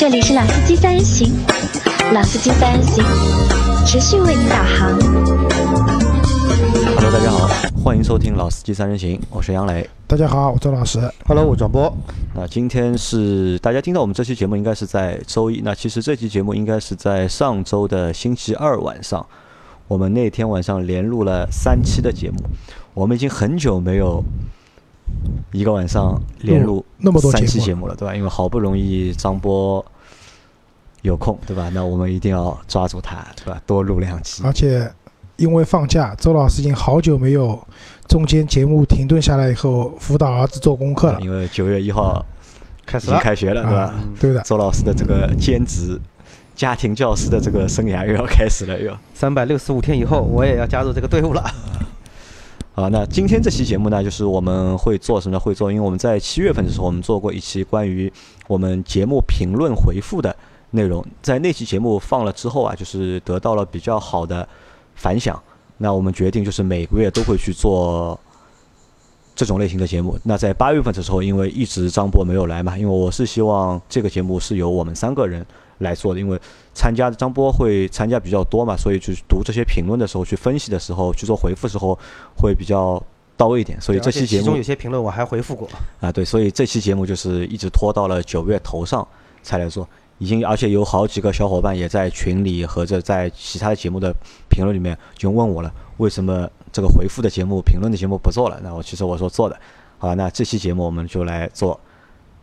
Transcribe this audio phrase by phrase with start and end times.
[0.00, 1.30] 这里是老司机三人行，
[2.14, 3.04] 老司机三人行，
[3.84, 4.98] 持续为您导航。
[6.96, 7.46] Hello，大家好，
[7.84, 9.86] 欢迎收听老司机三人行，我是杨磊。
[10.06, 10.98] 大家好，我周老师。
[11.26, 11.94] Hello，我转播。
[12.34, 19.26] 那今天是大家听到我们这期节目应该是在周一，那其实这期节目应该是在上周的星期二晚上，
[19.86, 22.38] 我们那天晚上连录了三期的节目，
[22.94, 24.24] 我们已经很久没有
[25.52, 28.14] 一个晚上连录那么多三节目期节目了，对吧？
[28.14, 29.84] 因为好不容易张波
[31.02, 31.70] 有空，对吧？
[31.72, 33.60] 那我们一定要抓住他，对吧？
[33.66, 34.42] 多录两期。
[34.44, 34.90] 而且
[35.36, 37.58] 因为放假，周老师已经好久没有
[38.06, 42.24] 中间节目停顿下来以后辅导儿子做功课了，因为九月一号
[42.86, 43.80] 开始了，开学了，对吧？
[43.80, 45.98] 啊，对的，周老师的这个兼职
[46.54, 48.94] 家庭教师的这个生涯又要开始了，又。
[49.14, 51.42] 三百六十五天以后，我也要加入这个队伍了。
[52.80, 55.38] 好，那今天这期节目呢，就是我们会做什么？
[55.38, 58.10] 会做，因为我们在七月份的时候，我们做过一期关于
[58.48, 60.34] 我们节目评论回复的
[60.70, 64.48] 内容，在那期节目放了之后啊，就是得到了比较好的
[64.94, 65.38] 反响。
[65.76, 68.18] 那我们决定就是每个月都会去做
[69.34, 70.18] 这种类型的节目。
[70.22, 75.44] 那在八月份的时候，因为一直张博没有来嘛，因为我是希望这个节目是由我们三个人
[75.80, 76.40] 来做的，因为
[76.72, 81.98] 参加的张波会参加比较多嘛，所以去读这些评论的时候、去分析的时候、去做回复的时候
[82.36, 83.02] 会比较
[83.36, 83.80] 到位一点。
[83.80, 85.68] 所以这期节目其中有些评论我还回复过。
[86.00, 89.06] 啊，对，所以这期节目就是一直拖到了九月头上
[89.42, 94.14] 才来做，已经而且有好几个小伙伴也在群里和这在其他的节目的
[94.48, 98.60] 评论里面就问我了，为什么这个回复的节目、评论的节目不做了？
[98.62, 99.58] 那我其实我说做的，
[99.98, 101.78] 好，那这期节目我们就来做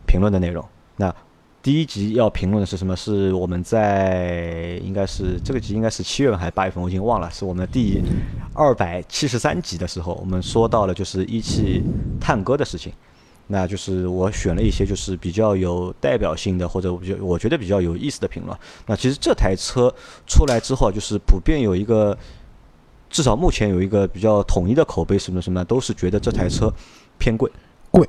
[0.06, 0.64] 评论的内容。
[0.96, 1.14] 那
[1.60, 2.94] 第一集要评论的是什么？
[2.94, 8.00] 是我们在应该是这个集应该是七月份还是八月份，我已经忘了，是我们第
[8.54, 11.82] 二百七十三集的时候，我们说到了就是一汽
[12.20, 12.92] 探戈的事情。
[13.50, 18.56] 那就是我选了一些就是比较有代表性的，或者我觉我觉得比较有意思的评论。
[18.86, 19.92] 那其实这台车
[20.26, 22.16] 出来之后，就是普遍有一个，
[23.08, 25.64] 至少目前有一个比较统一的口碑，什么什么？
[25.64, 26.70] 都是觉得这台车
[27.16, 27.50] 偏贵，
[27.90, 28.08] 贵，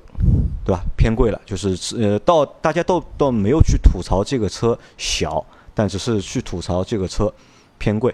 [0.65, 0.83] 对吧？
[0.95, 1.69] 偏贵了，就是
[2.01, 7.33] 呃，到大家都都没有去吐槽这个车小，但只是去吐槽这个车
[7.77, 8.13] 偏贵。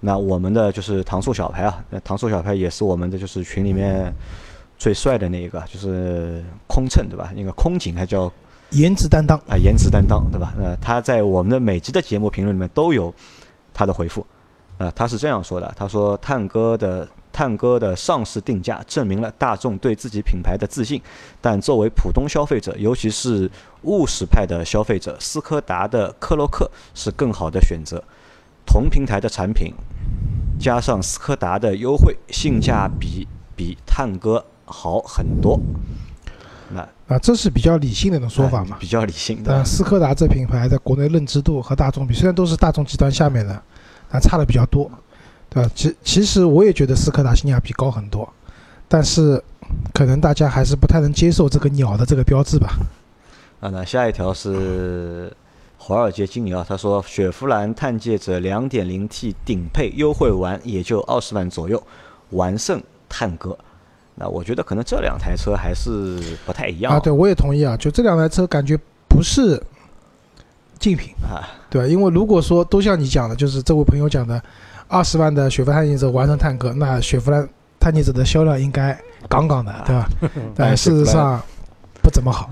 [0.00, 4.12] 那我们的就是唐宋小排啊，那唐宋小排也是我们的就是群里面
[4.76, 7.32] 最帅的那一个，就是空乘对吧？
[7.34, 8.30] 那个空警还叫
[8.70, 10.52] 颜值担当，啊颜值担当对吧？
[10.58, 13.12] 呃，他在我们的每集的节目评论里面都有
[13.72, 14.24] 他的回复，
[14.76, 20.98] 啊、他是这样说的，他说探哥的探戈的上市定价证明了大众对自己品牌的自信，
[21.38, 23.50] 但作为普通消费者，尤其是
[23.82, 28.02] 务实派的消费者，斯柯达的克洛克是更好的选择。
[28.64, 29.74] 同平台的产品，
[30.58, 35.60] 加上斯柯达的优惠，性价比比探戈好很多。
[36.70, 38.76] 那啊，这是比较理性的一种说法嘛。
[38.76, 39.64] 哎比较理性的但。
[39.64, 43.62] 斯柯达这品牌在国内认知度和大众比，虽然都是大众集团下面的，
[44.10, 44.90] 但差的比较多，
[45.56, 45.70] 对吧？
[45.74, 48.30] 其其实我也觉得斯柯达性价比高很多，
[48.86, 49.42] 但是
[49.94, 52.76] 可能大家还是不太能接受这个鸟的这个标志吧。
[53.60, 55.32] 啊，那下一条是
[55.78, 61.82] 华尔街金牛啊，他说雪佛兰探界者 2.0T 顶配优惠完也就二十万左右，
[62.30, 63.56] 完胜探戈。
[64.16, 68.78] 那我觉得可能这两台车还是不太一样啊，对，我也同意啊，就这两台车感觉
[69.08, 69.62] 不是
[70.78, 71.86] 竞品，啊，对吧？
[71.86, 74.42] 因为如果说都像你讲的，就是这位朋友讲的，
[74.88, 77.48] 二十万的雪佛兰探界者完成探戈，那雪佛兰
[77.78, 78.98] 探界者的销量应该
[79.28, 80.08] 杠杠的，对吧？
[80.54, 81.40] 但事实上
[82.02, 82.50] 不怎么好。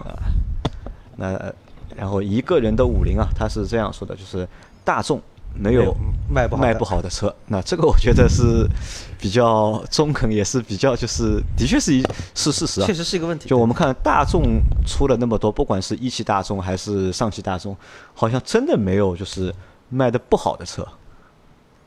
[1.16, 1.54] 那呃
[1.96, 4.46] 然后一个人的五菱啊，他是这样说的，就是
[4.82, 5.22] 大众
[5.54, 5.94] 没有
[6.28, 7.32] 卖不好卖不好的车。
[7.46, 8.68] 那这个我觉得是
[9.16, 12.92] 比较中肯，也是比较就是的确是一是事实啊确。
[12.92, 13.48] 实是一个问题。
[13.48, 17.76] 就我们看大众出了那么多，不管是一汽大众还是上汽大众，
[18.12, 19.54] 好像真的没有就是
[19.88, 20.84] 卖的不好的车。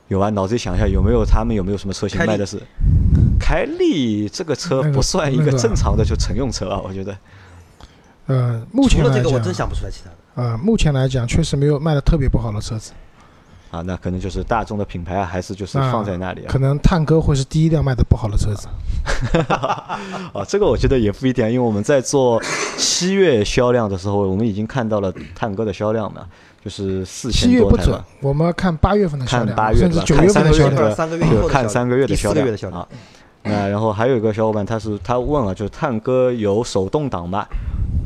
[0.08, 2.62] 有啊，脑子里想一下，有没有他们有没有什么车型卖的是？
[3.40, 7.18] 凯利这个车不算一个正常的就乘用车啊，我觉得。
[8.28, 10.18] 呃，目前来讲了这个，我真想不出来其他的。
[10.36, 12.92] 呃，目前来讲确实没有卖的特别不好的车子，
[13.72, 16.60] 啊，那可能就是大众的品牌啊，还是就是放在那里啊可。
[16.60, 18.68] 能探戈会是第一辆卖的不好的车子。
[19.48, 20.00] 啊，
[20.48, 22.42] 这个我觉得也不一定啊，因为我们在做
[22.78, 26.28] 七月销量的时候，我们已经看到了探戈的销量嘛，
[26.68, 30.96] 就是四七千月不准多台嘛。，我们要看八月份的销看量，八月对吧甚至九看三个月月份的销量对。
[30.96, 32.88] 三个月以后的销量看三个月的销量个月的销量啊。
[33.44, 37.46] 那然后还有一个小伙伴，他是他问了，就是探戈有手动挡吗？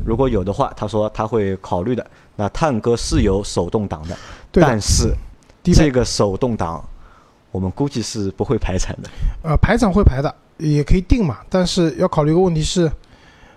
[0.06, 2.06] 如果有的话，他说他会考虑的。
[2.36, 4.16] 那探戈是有手动挡的，
[4.52, 5.12] 对的但是
[5.64, 6.84] 这个手动挡
[7.52, 9.10] 我们估计是不会排产的。
[9.44, 12.92] 呃，排产会排的，也可以定嘛，但是要考虑一个问题是，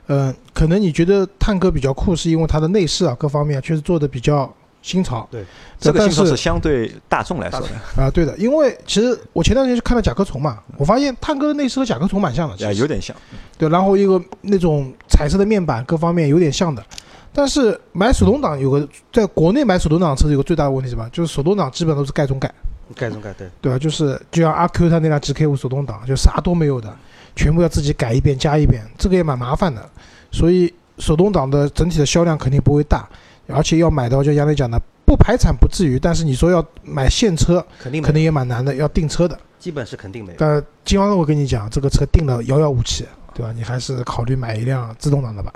[0.06, 4.52] 呃，可能你觉得探戈比较酷，是因为它的内饰啊各方面确实做的比较
[4.84, 5.42] 新潮对，
[5.80, 13.16] 这个新潮是相对大众来说的，啊，对的，因为其实我前段时间去看了甲壳虫嘛，我发现探戈的内饰和甲壳虫蛮像的，有点像。
[13.56, 16.84] 对，然后一个那种彩色的面板各方面有点像的，
[17.32, 21.08] 但是买手动挡有个在国内买手动挡车有个最大的问题是什么？
[21.08, 22.52] 就是手动挡基本都是盖中盖，
[22.94, 23.78] 盖中盖对，对吧？
[23.78, 26.94] 就是就像阿 Q 他那辆 GK 五手动挡，就啥都没有的，
[27.34, 29.88] 全部要自己改一遍加一遍，这个也蛮麻烦的。
[30.30, 33.08] 所以手动挡的整体的销量肯定不会大，
[33.48, 39.38] 而且要买的话，就杨磊讲的，不排产不至于，但是你说要买现车，肯定肯定也蛮难的，要订车的。
[39.58, 40.36] 基本是肯定没有。
[40.38, 43.52] 但金方我跟你讲，这个车定的遥遥无期，对吧？
[43.52, 45.52] 你还是考虑买一辆自动挡的吧。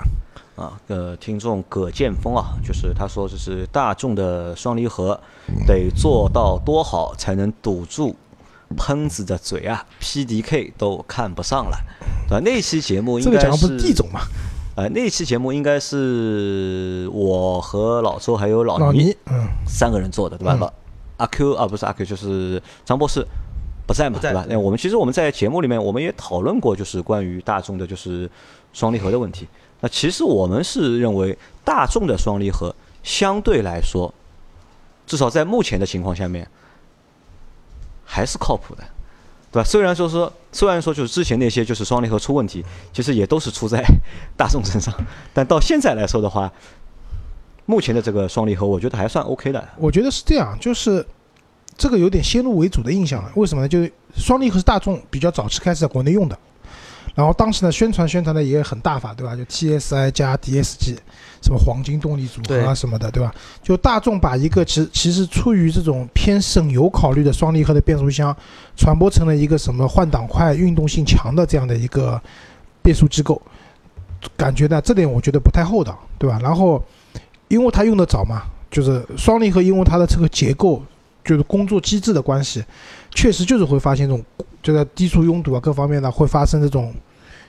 [0.55, 5.19] 啊，呃，听众葛剑锋啊，就是他说，就是大众的双离合
[5.65, 8.15] 得做到多好才能堵住
[8.75, 11.77] 喷子的嘴啊？PDK 都看不上了，
[12.27, 12.41] 对吧？
[12.43, 14.21] 那期节目应该这个讲的不是是地总嘛？
[14.79, 20.73] 呃，那期节目应该是我和老周还有老倪嗯，三个人做的，对吧？
[21.17, 23.27] 阿 Q 啊，不是阿 Q，就是张博士
[23.85, 24.45] 不在嘛，在对吧？
[24.47, 28.31] 那我们其实我们在节目里面我们也讨论过，就是关于大众的就是
[28.71, 29.45] 双离合的问题。
[29.81, 32.73] 那其实我们是认为大众的双离合
[33.03, 34.13] 相对来说，
[35.05, 36.47] 至少在目前的情况下面
[38.05, 38.83] 还是靠谱的，
[39.51, 39.67] 对吧？
[39.67, 43.83] 虽然说说，虽然说就是之前那些就是双离合出问题，其实也都是出在
[44.35, 44.93] 大众身上，
[45.33, 46.51] 但到现在来说的话，
[47.65, 49.69] 目前的这个双离合，我觉得还算 OK 的。
[49.77, 51.05] 我觉得是这样，就是
[51.77, 53.31] 这个有点先入为主的印象了。
[53.35, 53.67] 为什么呢？
[53.67, 56.37] 就是双离合是大众比较早期开始在国内用的，
[57.15, 59.35] 然后当时呢宣传宣传的也很大法，对吧？
[59.35, 60.95] 就 TSI 加 DSG，
[61.41, 63.33] 什么黄金动力组合啊什么的，对吧？
[63.61, 68.35] 就大众把一个其实其实出于这种偏省油考虑的双离合的变速箱，
[68.77, 72.21] 传播成了一个什么换挡快、运动性强的这样的一个
[72.81, 73.41] 变速机构，
[74.37, 76.39] 感觉呢这点我觉得不太厚道，对吧？
[76.41, 76.83] 然后
[77.47, 80.81] 因为它用得早嘛，就是双离合，因为它的这个结构
[81.25, 82.63] 就是工作机制的关系，
[83.11, 84.23] 确实就是会发现这种
[84.61, 86.93] 就在低速拥堵啊各方面呢会发生这种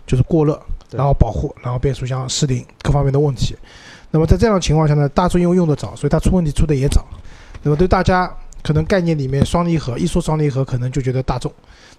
[0.07, 0.61] 就是过热，
[0.91, 3.57] 然后保护，然后变速箱失灵各方面的问题。
[4.11, 7.05] 那么在这样的情况下呢，大众因为用的早，所以它出问题出的也早。
[7.63, 11.53] 那么对大家可能概念里面双离合一说双离合，可能就觉得大众，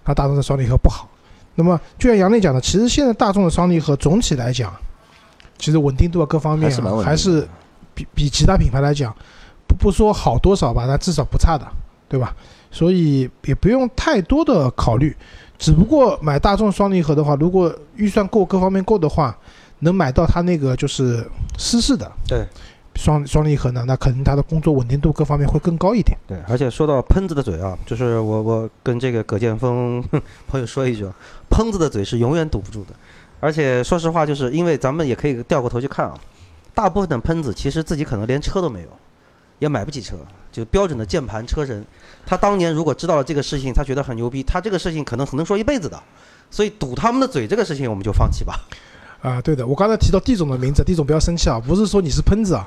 [0.04, 1.08] 那大众的双离合不好。
[1.54, 4.74] 那么就像杨磊讲的，其实现在大众的双离合总体来讲，
[5.58, 6.70] 其实稳定度啊各方面
[7.02, 7.48] 还是
[7.94, 9.14] 比比其他品牌来讲，
[9.66, 11.66] 不不说好多少吧，但至少不差的，
[12.08, 12.34] 对吧？
[12.72, 15.14] 所以也不用太多的考虑，
[15.58, 19.38] 只不过买大众双离合的话，如果预算够，各方面够的话，
[19.80, 21.24] 能买到它那个就是
[21.58, 22.44] 湿式的对
[22.96, 26.16] 双双离合呢，那可能它的工作稳定度各方面会更高一点。
[26.26, 30.02] 对，而且说到喷子的嘴啊，就是我我跟这个葛剑锋
[30.48, 31.14] 朋友说一句啊，
[31.50, 32.94] 喷子的嘴是永远堵不住的。
[33.40, 36.14] 而且说实话，就是因为咱们也可以掉过头去看啊，
[36.74, 38.88] 大部分的喷子其实自己可能连车都没有，
[39.62, 40.16] 也买不起车，
[40.50, 41.84] 就标准的键盘车神。
[42.26, 46.02] 他当年如果知道了这个事情，他觉得很牛逼，他这个事情可能能说一辈子的。
[46.50, 48.58] 所以堵他们的嘴这个事情，我们就放弃吧。
[49.22, 52.66] 啊，对的，我刚才提到地总的名字，地总不要生气啊，不是说你是喷子啊，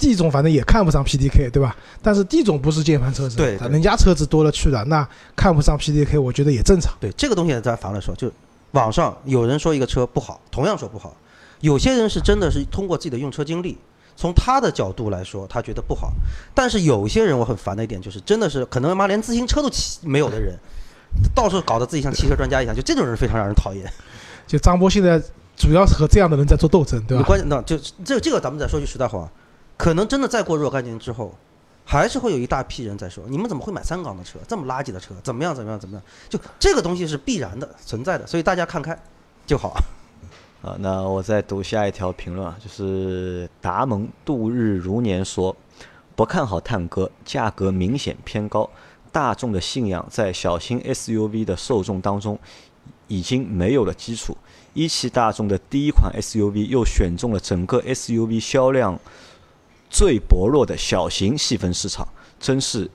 [0.00, 1.76] 地总反正也看不上 PDK，对吧？
[2.02, 6.92] 但是地总不是键盘车子，对对人家车子多了去了，那看不上 PDK，我觉得也正常。
[6.98, 8.28] 对这个东西，咱反了说，就
[8.72, 11.16] 网上有人说一个车不好，同样说不好，
[11.60, 13.78] 有些人是真的是通过自己的用车经历，
[14.16, 16.12] 从他的角度来说，他觉得不好。
[16.54, 20.58] 但是有些人我很烦的一点就是，真的是可能妈连自行车都骑没有的人，
[21.34, 23.90] 到处搞得自己像汽车专家一样，就这种人非常让人讨厌。
[24.46, 25.20] 就张波现在
[25.56, 27.24] 主要是和这样的人在做斗争，对吧？
[27.24, 29.30] 关键那就这这个咱们再说句实在话，
[29.76, 31.34] 可能真的再过若干年之后，
[31.84, 36.02] 还是会有一大批人在说，你们怎么会买三缸的车，这么垃圾的车，怎么样怎么样怎么样？
[36.28, 38.96] 就这个东西是必然的存在的，所以大家看开
[39.46, 39.74] 就好。
[40.62, 45.56] 啊，那我再读下一条评论啊，就是达蒙度日如年说，
[46.14, 48.70] 不看好探戈，价格明显偏高，
[49.10, 52.38] 大众的信仰在小型 SUV 的受众当中
[53.08, 54.36] 已经没有了基础。
[54.72, 58.98] 一汽大众的第一款 SUV 又选中了整个 SUV 销量
[59.90, 62.06] 最薄弱的小型细分市场，
[62.38, 62.88] 真是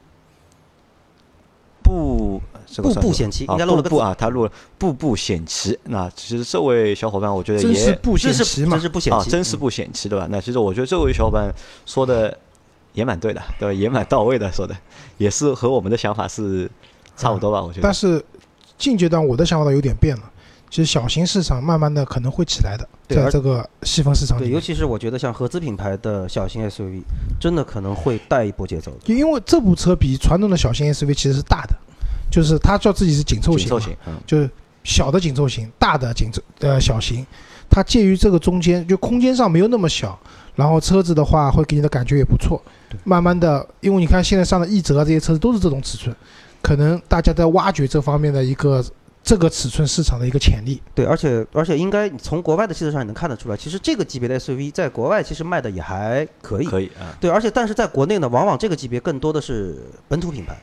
[1.84, 2.42] 不
[2.76, 5.78] 步步险棋啊应该录了个步步啊，他录了步步险棋。
[5.86, 10.28] 那其实这位小伙伴，我觉得也真是不这是险棋嘛这，是不险啊，棋，嗯真是不险棋，对吧？
[10.30, 11.54] 那其实我觉得这位小伙伴
[11.86, 12.38] 说的
[12.94, 13.74] 也蛮对的，对吧？
[13.74, 14.76] 也蛮到位的，说的
[15.18, 16.70] 也是和我们的想法是
[17.16, 17.62] 差不多吧？
[17.62, 17.94] 我觉得但。
[17.94, 18.24] 是
[18.78, 20.24] 近阶段我的想法有点变了。
[20.70, 27.02] 其实小型市场慢慢的可能会起来的，对而在这个细分市场里对，尤其是我觉得像合资品牌的小型 SUV，
[27.40, 28.92] 真的可能会带一波节奏。
[29.04, 31.76] 就因为这部车比传统的小型 SUV 其实是大的，
[32.30, 34.50] 就是它叫自己是紧凑型，紧凑型，嗯，就是
[34.84, 37.26] 小的紧凑型，大的紧凑呃小型，
[37.70, 40.18] 它介于这个中间，就空间上没有那么小，
[40.56, 42.62] 然后车子的话会给你的感觉也不错。
[43.04, 46.16] 慢慢的，因为你看现在上的奕泽啊这些车子都是这种尺寸，
[46.62, 48.84] 可能大家在挖掘这方面的一个
[49.22, 50.82] 这个尺寸市场的一个潜力。
[50.96, 56.66] 对，而且而且应该从国外的汽车上也能看得出来，其实这个级别的 SUV 在国外其实卖的也还可以。
[56.66, 60.58] 可以啊，对，而且但是在国内呢，往往这个级别更多的是本土品牌。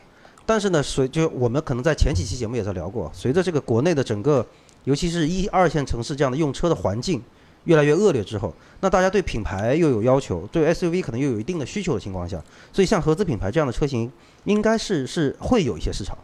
[0.46, 4.46] 但是呢，随就我们可能在前几期节目也在聊过，随着这个国内的整个，
[4.84, 7.22] 尤其是一二线城市这样的用车的环境
[7.64, 14.12] 越来越恶劣之后，那大家对品牌又有要求，对 SUV 可能又有一定的需求的情况下，所以像合资品牌这样的车型，
[14.44, 16.16] 应该是是会有一些市场。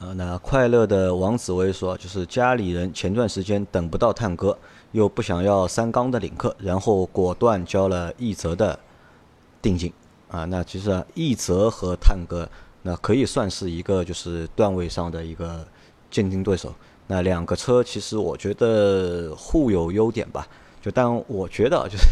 [0.00, 4.58] 呃，那快乐的王子薇说，就是家里人前段时间等不到探戈，
[4.92, 8.78] 又不想要三缸的领克，然后果断交了奕泽的
[9.62, 9.90] 定金。
[10.28, 12.48] 啊，那其实啊，奕泽和探戈。
[12.82, 15.66] 那可以算是一个就是段位上的一个
[16.10, 16.74] 竞争对手。
[17.06, 20.46] 那两个车其实我觉得互有优点吧。
[20.80, 22.04] 就但我觉得就是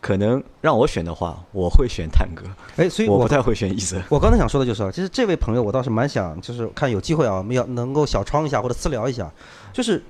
[0.00, 2.44] 可能让我选的话，我会选探戈。
[2.76, 4.02] 哎，所以我不太会选奕泽。
[4.10, 9.32] 我刚才想说的就是，其实这位朋友我倒是蛮想，就是看有机会啊，我们要能够小窗一下或者私聊一下。
[9.72, 10.04] 就是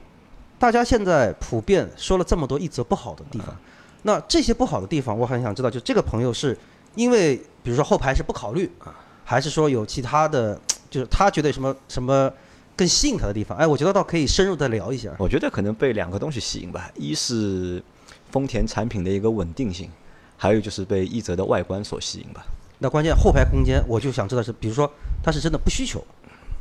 [0.58, 3.56] 大家现在普遍说了这么多奕泽不好的地方，
[4.02, 6.58] 那这些不好的地方，我很想知道，就这个朋友是
[6.96, 8.92] 因为比如说后排是不考虑啊。
[9.25, 12.31] 还是说有其他的， 就是他觉得什么什么
[12.76, 13.57] 更吸引他的地方？
[13.57, 15.11] 哎，我觉得倒可以深入的聊一下。
[15.19, 17.83] 我觉得可能被两个东西吸引吧，一是
[18.31, 19.90] 丰田产品的一个稳定性，
[20.37, 22.45] 还有就是被一泽的外观所吸引吧。
[22.78, 24.90] 那关键后排空间，我就想知道是，比如说
[25.23, 26.04] 他是真的不需求，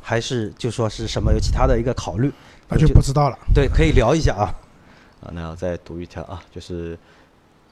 [0.00, 2.32] 还是就说是什么有其他的一个考虑？
[2.68, 3.38] 那就不知道了。
[3.52, 4.54] 对，可以聊一下啊。
[5.20, 6.98] 啊，那我再读一条啊，就是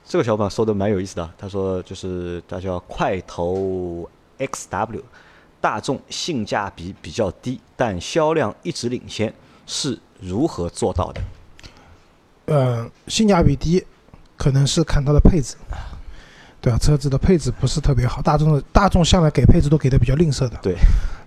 [0.04, 4.08] 这个小伙伴说的蛮有意思的，他说就是他叫快头。
[4.46, 5.02] X W，
[5.60, 9.32] 大众性价比比较低，但销量一直领先，
[9.66, 11.20] 是如何做到的？
[12.46, 13.84] 呃，性价比低，
[14.36, 15.54] 可能是看它的配置，
[16.60, 18.20] 对啊，车子的配置不是特别好。
[18.20, 20.76] 大众的大众向来给配置都给的比较吝啬的，对。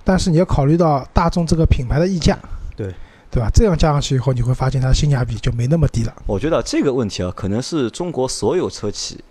[0.04, 2.38] 但是你要考虑到大众这个品牌的溢价，
[2.76, 2.94] 对，
[3.32, 3.50] 对吧？
[3.54, 6.14] 这样加上去以后，你会发现它的性价比就没那么低了。
[6.28, 9.24] 我觉得这个问题啊，可能是中国所有车企，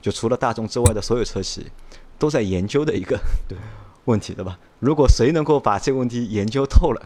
[0.00, 1.66] 就除了大众之外的所有车企。
[2.22, 3.18] 都在研究的一个
[4.06, 4.56] 问题，对吧？
[4.78, 7.02] 如果谁能够把这个问题研究透了，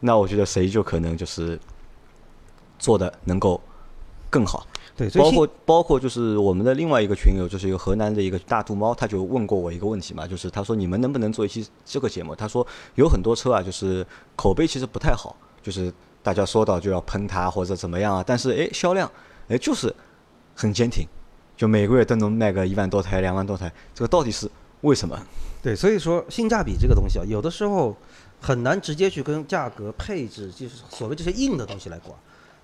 [0.00, 1.60] 那我觉得谁就可能就是
[2.78, 3.60] 做的能够
[4.30, 4.66] 更好。
[4.96, 12.34] 对，包括包括就是我们的另外一个群友，就是一个河南的一个大肚猫，他就问过我一个问题嘛，就是他说你们能不能做一期这个节目？
[12.34, 15.92] 他说有很多车啊，就是口碑其实不太好，就是
[16.22, 19.10] 大家说到就要喷它或者怎么样啊，但是哎销量
[19.48, 19.94] 哎就是
[20.54, 21.06] 很坚挺。
[21.56, 24.50] 就每个月都能卖个一万多台、两万多台，这个到底是
[24.82, 25.18] 为什么？
[25.62, 27.96] 对，所以说性价比这个东西啊，有的时候
[28.40, 32.14] 很难直接去跟价格、配置，就是所谓这些硬的东西来挂，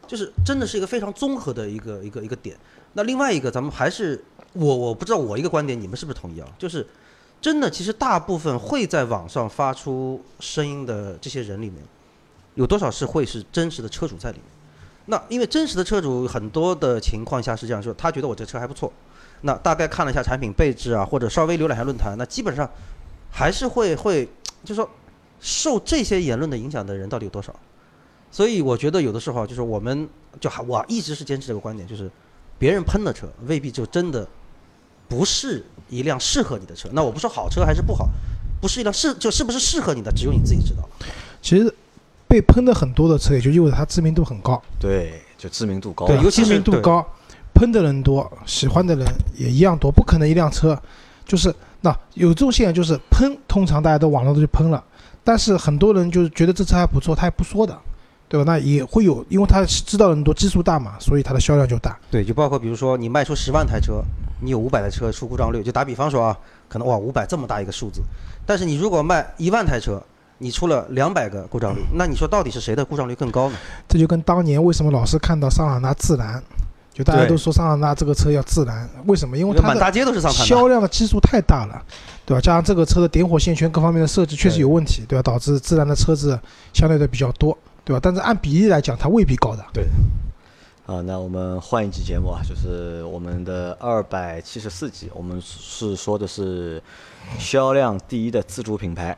[0.06, 2.56] 就是真的是一个非常综合的一个一个一个点。
[2.92, 4.22] 那另外一个，咱们还是
[4.52, 6.46] 我我不知道我一个观点，你们是不是同意啊？
[6.58, 6.86] 就是
[7.40, 11.82] 真的，其实大部分会在网上发出声音的这些人里面，
[12.54, 14.46] 有多少是会是真实的车主在里面？
[15.06, 18.92] 那因为真实的车主很多的情况下是这样说，他觉得我这车还不错，
[19.40, 22.70] 那大概看了一下产品配置啊，或者稍微浏览一下论坛，那基本上
[23.30, 24.28] 还是会会，
[24.64, 24.88] 就说
[25.40, 27.52] 受这些言论的影响的人到底有多少？
[28.30, 30.08] 所以我觉得有的时候就是我们
[30.40, 32.08] 就还我一直是坚持这个观点，就是
[32.56, 34.24] 别人喷的车未必就真的
[35.08, 36.88] 不是一辆适合你的车。
[36.92, 38.08] 那我不说好车还是不好，
[38.60, 40.88] 不是一辆适就是不是适合你的，只有你自己知道。
[41.42, 41.74] 其实。
[42.32, 44.58] 被喷的很多的车，也就意味着它知名度很高。
[44.80, 46.06] 对，就知名度高。
[46.06, 47.06] 对，知名度高，
[47.52, 49.92] 喷的人多，喜欢的人也一样多。
[49.92, 50.74] 不可能一辆车，
[51.26, 54.82] 就是那有这种现象，就是喷，通常大家都网络都去喷了，
[55.22, 57.78] 但是很多人就是觉得这车还不错，他也不说的，
[58.30, 58.50] 对吧？
[58.50, 61.98] 那也会有，因为他知道的人多，基数大嘛，所以它的销量就大。
[62.10, 64.02] 对，就包括比如说你卖出十万台车，
[64.40, 68.00] 你有五百台车出故障率，就打比方说啊，可能哇五百这么大一个数字，
[68.46, 70.02] 但是你如果卖一万台车。
[70.42, 73.56] 你出了两百个故障率，那你说到底是谁的故障率更高呢？
[73.88, 76.42] 这就跟当年为什么老是看到桑塔纳自燃，
[76.92, 79.38] 就大家都说桑塔纳这个车要自燃，为什么？
[79.38, 81.80] 因为它满大街都是桑塔纳销量的基数太大了，
[82.26, 82.40] 对吧？
[82.40, 85.22] 加上这个车的点火线圈各方面的设计确实有问题，对吧？
[85.22, 86.36] 导致自燃的车子
[86.72, 88.00] 相对的比较多，对吧？
[88.02, 89.64] 但是按比例来讲，它未必高的。
[89.72, 89.86] 对。
[90.84, 96.82] 啊，那我们换一集节目啊，就是我们的二百七十四集，我们是说的是
[97.38, 99.16] 销量第一的自主品牌，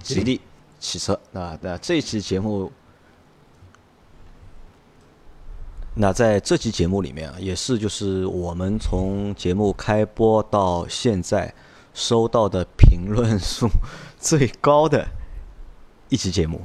[0.00, 0.40] 吉利。
[0.82, 2.72] 汽车，那那这期节目，
[5.94, 11.54] 那在这期节目里面啊，也是就是我们从节目开播到现在
[11.94, 13.68] 收到的评论数
[14.18, 15.06] 最高的
[16.08, 16.60] 一期节目，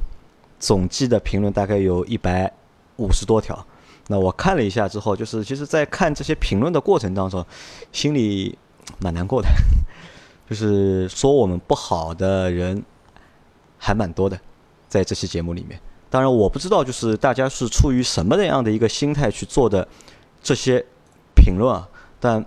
[0.58, 2.52] 总计的评论大概有一百
[2.96, 3.64] 五十多条。
[4.08, 7.46] 那我看了一下之后，就是其实，在看这些评论的过程当中，
[7.92, 8.58] 心里
[8.98, 9.48] 蛮难过的，
[10.50, 12.82] 就是说我们不好的人
[13.78, 14.38] 还蛮多的，
[14.88, 15.80] 在这期节目里面。
[16.10, 19.86] 当然，我不知道就是大家是出于什么那样的一个心态去做的
[20.42, 20.84] 这些
[21.34, 22.44] 评论啊，但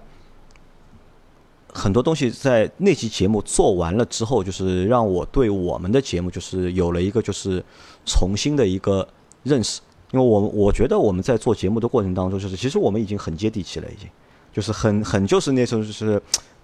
[1.74, 7.64] 很多东西在那期节目做完了之后，就是让我对我们的节目就是有了一个就是
[8.06, 9.08] 重新的一个
[9.44, 9.80] 认识。
[10.12, 14.10] 因为我我觉得我们在做节目的过程当中，就是其实我们已经很接地气了，已经
[14.52, 16.22] 就是很很就是那种就是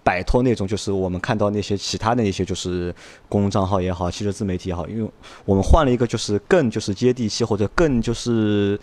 [0.08, 2.96] 摆脱那种就是我们看到那些其他的那些就是
[3.28, 5.12] 公众账号也好，汽车自媒体也好，因为
[5.44, 8.80] 我们换了一个就是更就是接地气或者更就是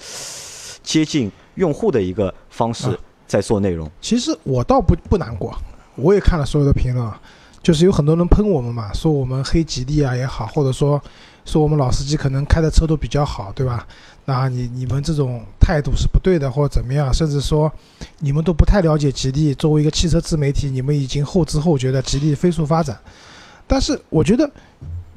[0.82, 3.90] 接近用户的一个方式在做内容。
[4.02, 5.56] 其实我倒不不难过，
[5.94, 7.10] 我也看了所有的评论，
[7.62, 11.02] 就是有很多人喷我们嘛，说我们黑吉利啊也好，或者说
[11.46, 13.86] 说我们老司机可能开的车都比较好，对吧？
[14.26, 17.12] 那你你们这种态度是不对的，或者怎么样？
[17.12, 17.70] 甚至说
[18.20, 19.54] 你们都不太了解吉利。
[19.54, 22.98] 作为一个汽车自媒体，你们已经后知后觉的吉利飞速发展。
[23.66, 24.50] 但是我觉得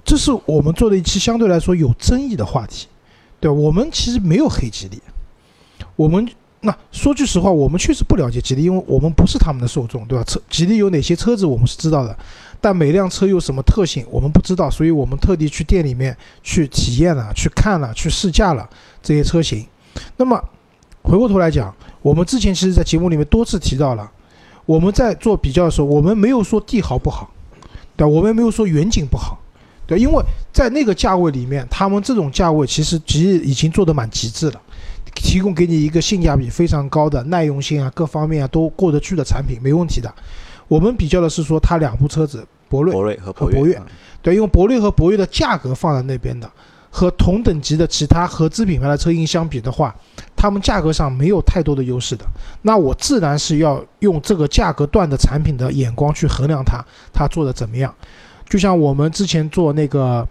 [0.03, 2.87] 这是我们做的一期相对来说有争议的话题，
[3.39, 5.01] 对我们其实没有黑吉利。
[5.95, 6.27] 我们
[6.59, 10.23] 那说句实话，我们确实不了解吉利，因为我们不是他们的受众，对吧？
[10.25, 12.17] 车吉利有哪些车子我们是知道的。
[12.59, 18.67] 但每辆车有什么特性，我们不知道，所以我们特地去店里面去体验了、去看了、去试驾了
[19.01, 19.65] 这些车型。
[20.17, 20.41] 那么
[21.03, 24.09] 回过头来讲，我们之前其实，在节目里面多次提到了，
[24.65, 27.31] 我们在做比较的时候，我们没有说帝豪不好，
[27.95, 29.39] 对我们没有说远景不好，
[29.85, 34.61] 对，因为在那个价位里面，他们这种价位其实其实已经做得蛮极致了，
[35.15, 40.13] 提供给你一个性价比非常高的、耐用性啊各方面啊都过得去的产品，没问题的。
[40.67, 43.81] 我们比较的是说，它两部车子，博瑞博瑞和博越，
[44.21, 46.49] 对，因为博瑞和博越的价格放在那边的，
[46.89, 49.95] 和同等级的其他合资品牌的车型相比的话，
[50.35, 52.25] 它们价格上没有太多的优势的。
[52.61, 56.83] 那我自然是要用这个价格段的产品的眼光去衡量它，
[57.13, 57.93] 它做的怎么样。
[58.49, 60.27] 就像我们之前做那个，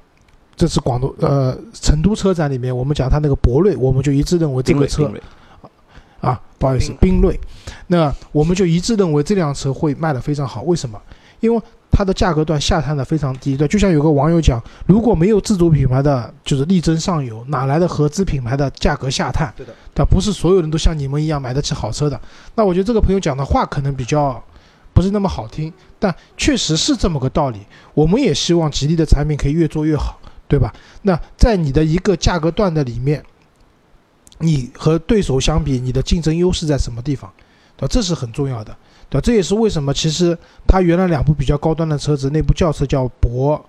[0.56, 5.10] 这次广东呃成都车展里面，我们讲它那个博瑞，我们就一致认为这个车。
[6.26, 7.38] 啊，不好意思，缤瑞，
[7.86, 10.62] 那我们就一致认为这辆车会卖得非常好。
[10.62, 11.00] 为什么？
[11.40, 13.56] 因为它的价格段下探的非常低。
[13.56, 19.52] 对，就像有个网友讲，如果没有自主品牌的就是力争上游，哪来的合资品牌的价格下探？
[19.56, 22.20] 对的，对，不是所有人都像你们一样买得起好车的。
[22.54, 24.42] 那我觉得这个朋友讲的话可能比较
[24.92, 27.60] 不是那么好听，但确实是这么个道理。
[27.94, 30.72] 我们也希望吉利的产品可以越做越好，对吧？
[31.02, 33.22] 那在你的一个价格段的里面。
[34.38, 37.32] 你和对手相比，你的竞争优势在什么地方？
[37.76, 37.88] 对吧？
[37.90, 38.74] 这是很重要的，
[39.10, 39.22] 对吧？
[39.22, 43.62] 这也是为什么其实它原来两部比较高端的车子，那部轿车叫博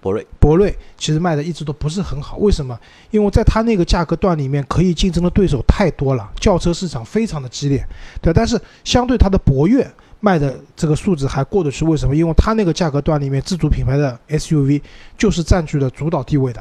[0.00, 2.36] 博瑞，博瑞其实卖的一直都不是很好。
[2.38, 2.76] 为什么？
[3.12, 7.86] 因为在它那个价格段里面，可以竞争的对手太多了，轿车市场非常的激烈，
[8.20, 8.32] 对。
[8.32, 12.16] 但是相对它的博越卖的这个数字还过得去，为什么？
[12.16, 14.82] 因为它那个价格段里面，自主品牌的 SUV
[15.16, 16.60] 就是占据了主导地位的，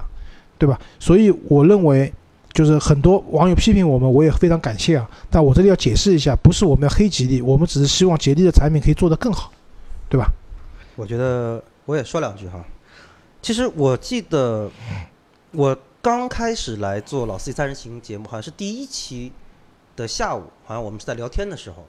[0.59, 0.79] 对吧？
[0.99, 2.13] 所以我认为。
[2.59, 5.09] 就是很多网友批评我们，我也非常感谢啊。
[5.29, 9.49] 但我这里要解释一下，不是我们要黑吉利，我们只是希望吉利的产品可以做得更好，
[10.09, 10.29] 对吧？
[10.97, 12.61] 我觉得我也说两句哈。
[13.41, 14.69] 其实我记得
[15.53, 19.31] 我刚开始来做《老司机三人行》节目，好像是第一期
[19.95, 21.87] 的下午，好像我们是在聊天的时候，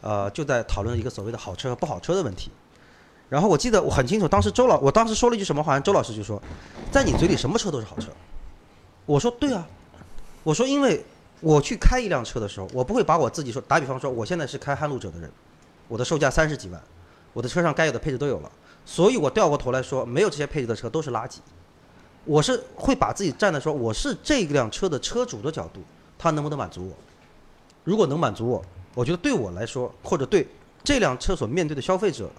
[0.00, 2.50] 呃，就在讨论一个所谓的好车和不好车的问题。
[3.28, 6.42] 然后我记得我很清楚，当时周老，我当时说了一句什么，好像周老师就说，
[6.90, 8.08] 在你嘴里什么车都是好车。
[9.04, 9.66] 我说对啊。
[10.42, 11.04] 我说，因为
[11.40, 15.30] 我去开一辆车的时候，我不会把我自己说，打比方说，我现在是开撼路者的人，
[15.88, 16.80] 我的售价三十几万，
[17.32, 18.50] 我的车上该有的配置都有了，
[18.84, 21.36] 所以我掉过头来说，没有这些配置的车都是垃圾。
[22.24, 25.80] 我是会把自己站在说，我是这辆车的车主的角度，
[26.18, 26.94] 它能不能满足我？
[27.84, 30.46] 如果能满足我，我觉得对我来说，或者对
[30.84, 32.30] 这辆车所面对的消费者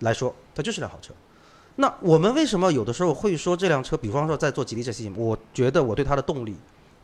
[0.00, 1.12] 来说，它就是辆好车。
[1.76, 3.96] 那我们为什么有的时候会说这辆车？
[3.96, 6.56] 比方说在做吉利这些，我觉得我对它的动力。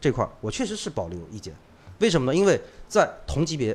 [0.04, 1.54] 这块儿我确实是保留意见，
[1.98, 2.38] 为什么呢？
[2.38, 3.74] 因为在同级别，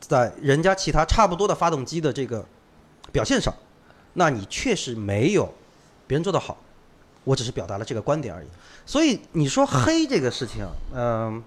[0.00, 2.44] 在人家其他差不多的发动机的这个
[3.12, 3.54] 表现上，
[4.14, 5.54] 那你确实没有
[6.08, 6.58] 别人做的好。
[7.22, 8.48] 我只是表达了这个观点而已。
[8.84, 11.40] 所以你说黑这个事情，嗯，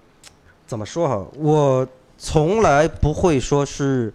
[0.66, 1.26] 怎么说哈？
[1.34, 4.10] 我从来不会说是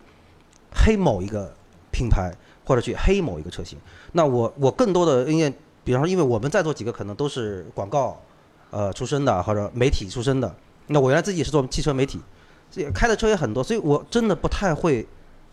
[0.83, 1.53] 黑某一个
[1.91, 2.33] 品牌
[2.65, 3.77] 或者去黑某一个车型。
[4.13, 8.19] 那我我更多的因为，比方说，因为我们在座几个可能都是广告。
[8.73, 10.55] 呃，出身的或者媒体出身的，
[10.87, 12.19] 那我原来自己也是做汽车媒体，
[12.71, 15.07] 这开的车也很多，所以我真的不太会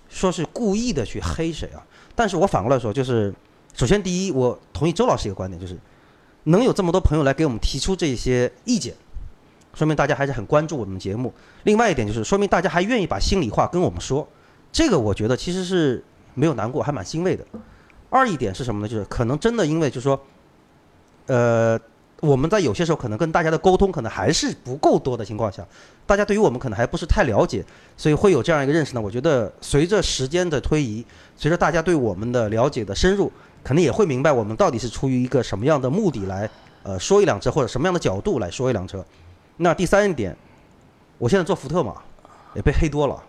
[0.09, 1.85] 说是故意的去黑谁啊。
[2.15, 3.31] 但是我反过来说，就是
[3.75, 5.79] 首先第一，我同意周老师一个观点，就是
[6.45, 8.95] 能有这么多朋友来给我们提出这些意见，
[9.75, 11.31] 说明大家还是很关注我们节目。
[11.65, 14.27] 另外一点就是说明大家还愿意把心里话跟我们说，
[14.73, 16.03] 这个我觉得其实是
[16.33, 17.45] 没有难过，还蛮欣慰的。
[18.09, 18.89] 二一点是什么呢？
[18.89, 20.21] 就是可能真的因为就是说，
[21.27, 21.79] 呃，
[22.21, 25.67] 我们在有些时候可能跟大家的沟通可能还是不够多的情况下，
[26.07, 27.65] 大家对于我们可能还不是太了解，
[27.97, 29.01] 所以会有这样一个认识呢。
[29.01, 31.05] 我觉得随着时间的推移，
[31.37, 33.33] 随着大家对我们的了解的深入，
[33.65, 36.49] 可能也会明白我们到底是出于一个什么样的目的来
[36.83, 39.05] 呃说一辆车，或者什么样的角度来说一辆车。
[39.57, 40.37] 那第三一点，
[41.17, 41.95] 我现在做福特嘛，
[42.55, 43.23] 也被黑多了，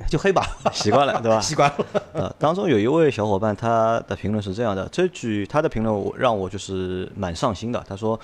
[0.08, 1.40] 就黑吧， 习惯了，对吧？
[1.40, 1.86] 习惯了。
[2.12, 7.84] 呃，当中有一位小伙伴，他的评论是这样的，这句他的评论我让我就是蛮上心的。
[7.88, 8.18] 他说：“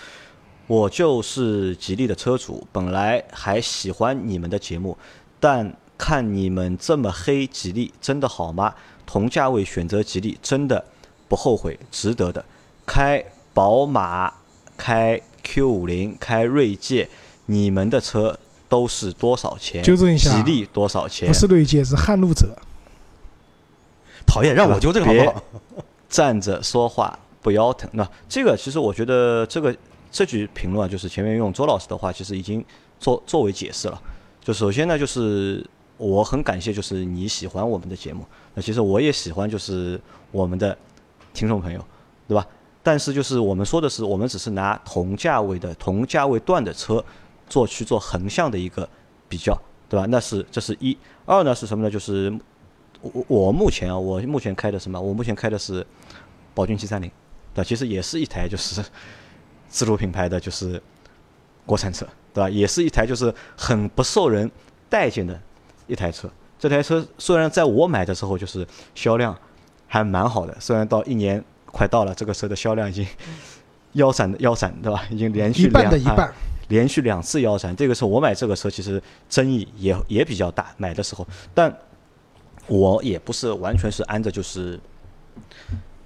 [0.67, 4.97] 我就是吉利的车主，本来还喜欢你们的节目，
[5.39, 8.75] 但看你们这么黑吉利，真的好吗？
[9.07, 10.83] 同价位选择吉利，真的
[11.29, 12.43] 不后悔，值得的。
[12.87, 14.33] 开宝马，
[14.77, 17.09] 开 Q 五零，开锐界，
[17.47, 19.83] 你们的车都是多少钱？
[19.83, 21.29] 纠正一下吉利多少钱？
[21.29, 22.57] 不是锐界，是撼路者。
[24.27, 25.43] 讨厌，让我纠正好不好？
[26.09, 27.89] 站着说话不腰疼。
[27.93, 29.77] 那这个其实我觉得这个
[30.11, 32.65] 这句评论啊，就是前面用周老师的话，其实已经
[32.99, 34.01] 作作为解释了。
[34.43, 35.65] 就首先呢，就是
[35.97, 38.25] 我很感谢，就是你喜欢我们的节目。
[38.55, 40.01] 那其实我也喜欢，就是
[40.31, 40.77] 我们的
[41.33, 41.85] 听众朋友，
[42.27, 42.47] 对吧？
[42.83, 47.03] 但是就是我们说的是，我们只是拿同价位的同价位段的车
[47.47, 48.89] 做去做横向的一个
[49.29, 49.57] 比较，
[49.89, 50.07] 对吧？
[50.09, 50.97] 那是这是一。
[51.27, 51.91] 二呢是什么呢？
[51.91, 52.33] 就是
[53.01, 55.01] 我我目前啊，我目前开的什么？
[55.01, 55.87] 我目前开的是
[56.55, 57.11] 宝骏七三零，
[57.55, 57.65] 对？
[57.65, 58.83] 其实也是一台就是
[59.69, 60.81] 自主品牌的就是
[61.67, 62.51] 国产车，对吧？
[62.51, 64.51] 也是一台就是很不受人
[64.89, 65.39] 待见的
[65.87, 66.31] 一台车。
[66.59, 69.37] 这台车虽然在我买的时候就是销量
[69.87, 73.07] 还蛮好的，虽然到一年快到了，这个车的销量已经
[73.93, 75.05] 腰斩的腰斩，对吧？
[75.11, 76.33] 已经连续一半的一半，
[76.69, 77.75] 连续两次腰斩。
[77.77, 81.75] 这个时候我买这个车其实争议也也比较大，买的时候，但
[82.67, 84.81] 我也不是完全是按着就是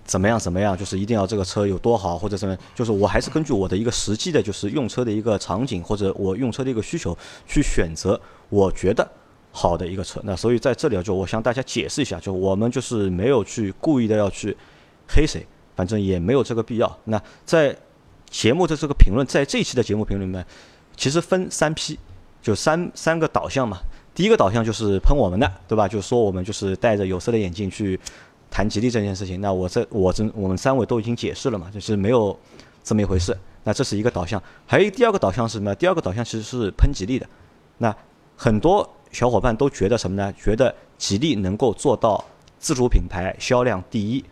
[0.05, 7.16] 怎么样怎么样，就是一定要这个车有多好或者怎么，就是我还是根据我的一个实际的，就是用车的一个场景或者我用车的一个需求
[7.47, 9.07] 去选择我觉得
[9.53, 10.21] 好的一个车。
[10.25, 14.57] 那所以在这里啊，就我向大家解释一下，就我们就是没有去故意的要去
[15.07, 16.99] 黑谁，反正也没有这个必要。
[17.05, 17.77] 那在
[18.31, 20.45] 节目的这个评论，在这一期的节目评论里面，
[20.97, 21.99] 其实分三批，
[22.43, 23.79] 就三三个导向嘛。
[24.14, 25.87] 第一个导向就是喷我们的，对吧？
[25.87, 27.99] 就说我们就是戴着有色的眼镜去
[28.51, 29.41] 谈吉利这件事情。
[29.41, 32.37] 那我这我这我们三位都已经解释了嘛，就是没有
[32.83, 33.37] 这么一回事。
[33.64, 35.75] 那这是一个导向，还有第二个导向是什么？
[35.75, 37.29] 第二个导向其实是喷吉利的。
[37.79, 37.95] 那
[38.37, 40.33] 很多小伙伴都觉得什么呢？
[40.33, 42.25] 觉得吉利能够做到
[42.59, 44.25] 自主品牌销量第一，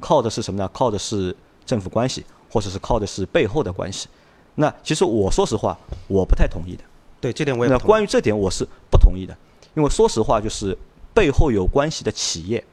[0.00, 0.70] 靠的是什么呢？
[0.72, 1.36] 靠的是
[1.66, 4.06] 政府关系，或者是靠的是背后的关系。
[4.54, 6.84] 那其实我说实话，我不太同意的。
[7.20, 9.36] 对这点我也那关于这点，我是不同意的，
[9.74, 10.78] 因为说实话，就是
[11.12, 12.64] 背后有关系的企业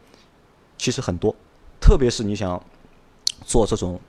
[0.78, 1.36] 其实很多，
[1.80, 2.62] 特别是你想
[3.44, 4.00] 做这种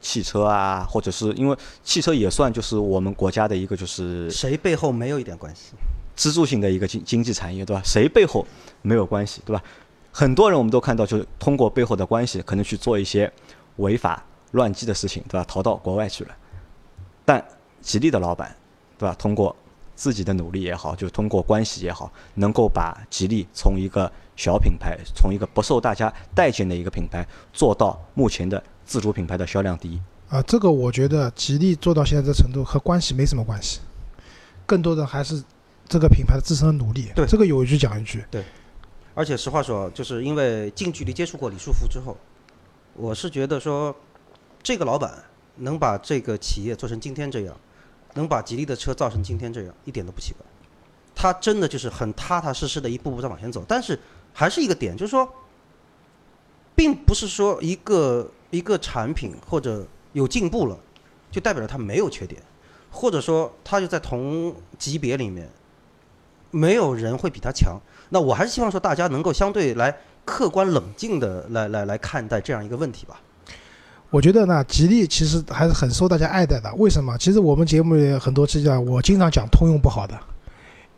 [0.00, 5.72] 汽车啊，或者是因为汽车也算就是我们国家的一个就是谁背后没有一点关系？
[6.14, 7.82] 支柱性的一个经经济产业，对吧？
[7.84, 8.46] 谁背后
[8.82, 9.60] 没有关系，对吧？
[10.12, 13.32] 很多人我们都看到，就是通过背后的关系，可能去做一些
[13.78, 15.44] 违法乱纪的事情，对吧？
[15.46, 16.34] 逃到国外去了。
[17.24, 17.44] 但
[17.80, 18.54] 吉利的老板，
[18.98, 19.14] 对吧？
[19.18, 19.54] 通过
[19.94, 30.00] 自己的努力也好，就通过关系也好，能够把吉利从一个小品牌，从一个不受大家待见的一个品牌，做到目前的自主品牌的销量第一。
[30.28, 33.80] 啊，这个我觉得吉利做到现在这程度和关系没什么关系，
[34.66, 35.42] 更多的还是
[35.86, 37.10] 这个品牌的自身的努力。
[37.14, 38.24] 对这个有一句讲一句。
[38.30, 38.42] 对
[39.14, 42.16] 而且实话说，就是因为近距离接触过李书福之后，
[42.94, 43.94] 我是觉得说，
[44.64, 45.22] 这个老板
[45.56, 47.54] 能把这个企业做成今天这样，
[48.14, 50.40] 能把吉利的车造成今天这样，一点都不奇怪。
[51.14, 53.62] 他真的就是很踏踏实实的一步步在往前走。
[53.68, 54.00] 但是
[54.32, 55.30] 还是一个点，就是说，
[56.74, 60.78] 并不是说一个一个产品或者有进步了，
[61.30, 62.42] 就代表着它没有缺点，
[62.90, 65.48] 或者说它就在同级别里面，
[66.50, 67.78] 没有人会比它强。
[68.08, 73.20] 那我还是希望说大家能够相对来客观冷静的来来来看待这样一个问题吧。
[74.14, 76.72] 我觉得呢，吉利其实还是很受大家爱戴的。
[76.76, 77.18] 为什么？
[77.18, 80.16] 其实我们节目里很多期讲，我经常讲通用不好的，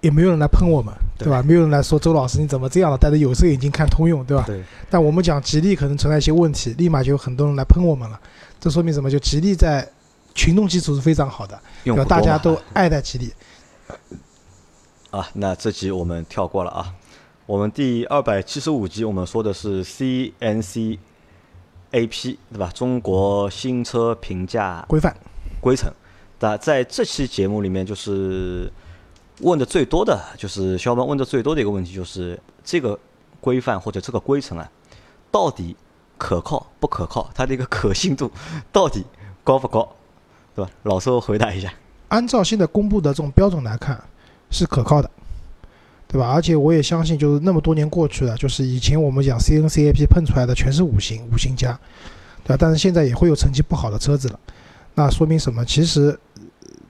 [0.03, 1.43] 也没有人来喷我们，对吧？
[1.43, 4.45] 没有人来说周老师你怎么这样了，戴着有色眼镜看通用，对吧？
[4.47, 8.21] 对，但我们讲吉利可能存在一些问题，立马就有很多人来喷我们了。
[8.61, 9.11] 这说明什么？
[9.11, 9.91] 就吉利在
[10.35, 12.05] 群众基础是非常好的，对吧？
[12.05, 13.33] 大家都爱戴吉利。
[15.11, 16.93] 啊，那这集我们跳过了啊。
[17.47, 20.99] 我们第二百七十五集我们说的是 CNC
[21.97, 22.71] AP 对吧？
[22.75, 25.17] 中国新车评价规范
[25.61, 25.91] 规程。
[26.39, 28.71] 那在这期节目里面，就是
[29.41, 32.99] 问的最多的就是小伙伴问的最多的一个问题，就是这个
[33.41, 34.71] 规范或者这个规程啊，
[35.31, 35.75] 到底
[36.19, 37.31] 可靠不可靠？
[37.35, 38.31] 它的一个可信度
[38.71, 39.03] 到底
[39.43, 39.89] 高不高？
[40.55, 40.71] 对吧？
[40.83, 41.73] 老周回答一下。
[42.09, 43.99] 按照现在公布的这种标准来看，
[44.51, 45.11] 是可靠的，
[46.09, 46.31] 对吧？
[46.33, 51.79] 而且我也相信，就是那么多年过去了，就是以前我们讲 CNCAP 碰出来的全是五星五星加，
[52.45, 52.57] 对吧？
[52.59, 54.39] 但是现在也会有成绩不好的车子了，
[54.95, 55.65] 那说明什么？
[55.65, 56.17] 其实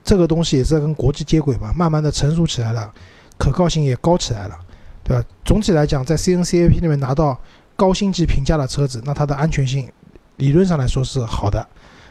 [0.03, 2.93] 这个东西也是在跟国际接轨嘛，慢慢的成熟起来了，
[3.37, 4.55] 可靠性也高起来了，
[5.03, 5.23] 对吧？
[5.43, 7.39] 总体来讲，在 CNCAP 里面拿到
[7.75, 9.89] 高星级评价的车子，那它的安全性
[10.37, 11.67] 理论上来说是好的。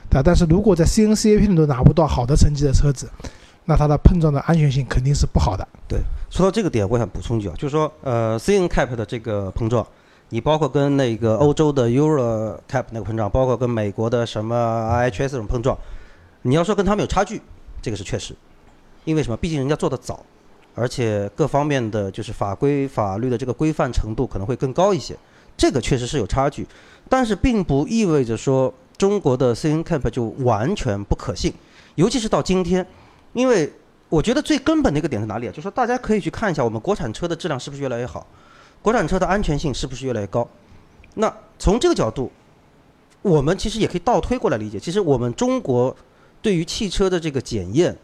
[0.09, 3.11] 对，但是如果在 CNCAP 里都拿不到好的成绩的车子，
[3.67, 5.67] 那它的碰撞的安全性肯定是不好的。
[5.89, 6.01] 对，
[6.31, 9.87] 说到这个点，我想补充一句啊，就是说，呃，CNCAP 的这个碰撞，
[10.29, 15.77] 你包括跟那个欧洲的 EuroCap 那个碰撞，包括跟美国的什么 IHS 这种碰撞，
[16.43, 17.43] 你要说跟他们有差距，
[17.83, 18.35] 这个是确实，
[19.05, 19.37] 因为什么？
[19.37, 20.25] 毕竟人家做的早，
[20.75, 25.17] 而且各方面的就是法规法律的这个规范程度可能会更高一些，
[25.57, 26.67] 这个确实是有差距，
[27.09, 28.73] 但是并不意味着说。
[28.99, 31.53] 中国的 CNCAP 就完全不可信，
[31.97, 32.87] 尤其是到今天，
[33.37, 33.71] 因为
[34.09, 35.51] 我觉得最根本的一个点在哪里啊？
[35.51, 38.27] 就是说大家可以去看一下我们国产车的质量是不是越来越好，
[38.81, 40.49] 国产车的安全性是不是越来越高。
[41.17, 42.33] 那从这个角度，
[43.21, 45.95] 我们其实也可以倒推过来理解，其实我们中国
[46.41, 47.95] 对于汽车的这个检验，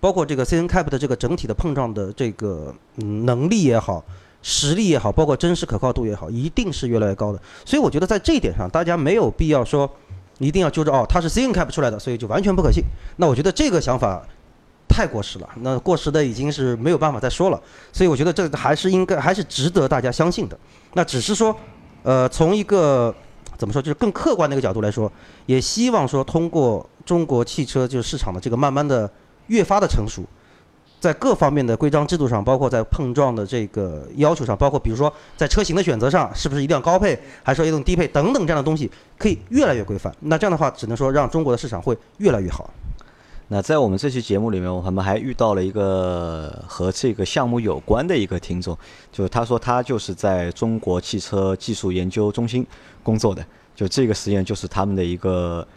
[0.00, 4.04] 包括这个 CNCAP 的这个整体的碰撞的这个能力也好。
[4.42, 7.40] 实力也好，包括真实可靠度也好，一定是越来越高的。
[7.64, 9.88] 所以我觉得在这一点上，大家没有必要说。
[10.38, 12.82] 一定要揪着哦，它是 CNCAP 出来的，所以就完全不可信。
[13.18, 14.26] 那我觉得这个想法
[14.92, 17.58] 太过时了，那过时的已经是没有办法再说了。
[17.92, 20.58] 所以我觉得这还是应该还是值得大家相信的。
[20.92, 21.56] 那只是说，
[22.02, 23.14] 呃，从一个
[23.56, 25.10] 怎么说，就是更客观的一个角度来说，
[25.46, 29.10] 也希望说通过中国汽车就是市场的这个慢慢的
[29.46, 30.22] 越发的成熟。
[31.00, 40.14] 在各方面的规章制度上，包括在碰撞的这个要求上，包括比如说在车型的选择上，是不是一定要高配，还是说一定低配等等这样的东西，可以越来越规范。
[40.20, 42.70] 那这样的话，只能说让中国的市场会越来越好。
[43.52, 48.74] 那在我们这期节目里面，我们还遇到了一个和这个项目有关的一个听众，
[49.12, 52.66] 就是他说他就是在中国汽车技术研究中心
[53.02, 53.44] 工作的，
[53.76, 55.68] 就这个实验就是他们的一个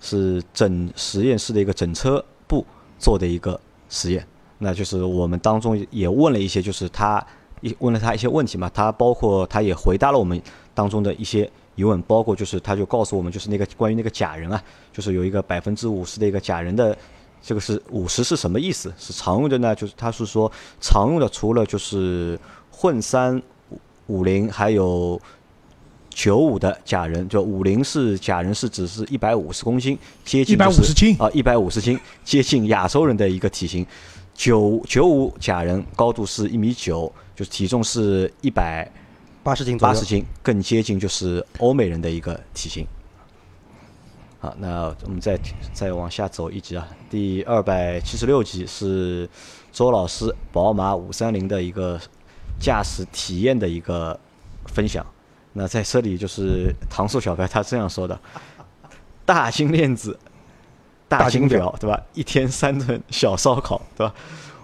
[0.00, 2.66] 是整实验室的一个整车部
[2.98, 4.26] 做的一个实验。
[4.58, 7.24] 那就是我们当中也问了一些，就是他
[7.60, 10.42] 一问了他一些问题嘛，他包括他也回答了我们
[10.74, 14.60] 当中的一些疑问，包括就是他就告诉我们，就是那个关于那个假人啊，
[14.92, 16.98] 就是有一个百分之五十的一个假人的，
[17.42, 18.92] 这个是五十是什么意思？
[18.98, 19.74] 是常用的呢？
[19.74, 20.50] 就是他是说
[20.80, 22.38] 常用的除了就是
[22.70, 23.40] 混三
[24.06, 25.20] 五零还有
[26.10, 33.86] 九五的假人，就五零是假人是指是一百五十公斤，接近一百五十斤啊，一百五十斤，接近亚洲人的一个体型。
[34.34, 38.90] 九九五假人高度是一米九，就是体重是一百
[39.42, 42.86] 八十斤八十斤，更接近就是欧美人的一个体型。
[44.42, 45.38] 好，那我们再
[45.74, 49.28] 再往下走一集啊，第二百七十六集是
[49.70, 52.00] 周老师宝马五三零的一个
[52.58, 54.18] 驾驶体验的一个
[54.64, 55.04] 分享。
[55.52, 58.18] 那在这里就是糖醋小白他这样说的：
[59.26, 60.18] 大金链子。
[61.06, 62.00] 大金表对吧？
[62.14, 64.14] 一天三顿小烧烤对吧？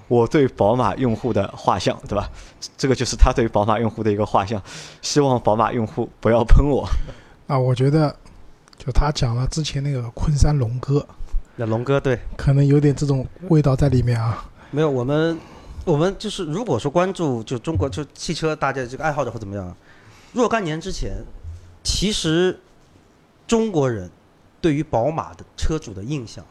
[0.07, 2.31] 我对宝马用户的画像对吧？
[2.79, 4.63] 这个就是他对宝马用户的一个画像，
[5.03, 6.89] 希望宝马用户不要喷我。
[7.49, 8.15] 啊，我觉得
[8.87, 11.05] 就他讲了之前那个昆山龙哥，
[11.57, 14.49] 那龙哥对，可能有点这种味道在里面啊。
[14.71, 15.37] 没有，我们
[15.85, 19.77] 我们就是如果说关注就中国就汽车大家这个爱好者或怎么样，
[20.33, 21.25] 若干年之前，
[21.83, 22.59] 其实
[23.47, 24.11] 中国人。
[24.59, 26.45] 对于宝马的车主的印象，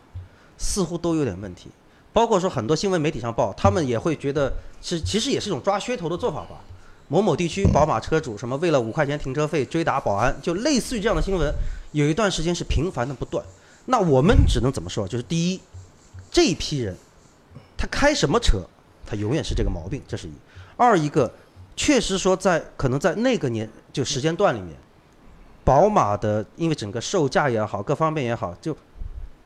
[0.57, 1.69] 似乎都有点问题。
[2.13, 6.61] 包括说很多新闻媒体上报，他们也会觉得是其实也是一种抓噱头的做法吧。
[7.09, 11.53] 某某地区宝马车主什么为了五块钱停车费追打保安，就类似于这样的新闻，
[11.95, 13.43] 有一段时间是频繁的不断。
[13.85, 15.07] 那我们只能怎么说？
[15.07, 15.61] 就是第一，
[16.29, 16.93] 这一批人，
[17.77, 18.61] 他开什么车，
[19.05, 20.33] 他永远是这个毛病，这是一。
[20.75, 21.31] 二一个，
[21.73, 24.75] 确实说在可能在那个年就时间段里面。
[25.63, 28.75] 宝马的，因为整个售价也好，各方面也好，就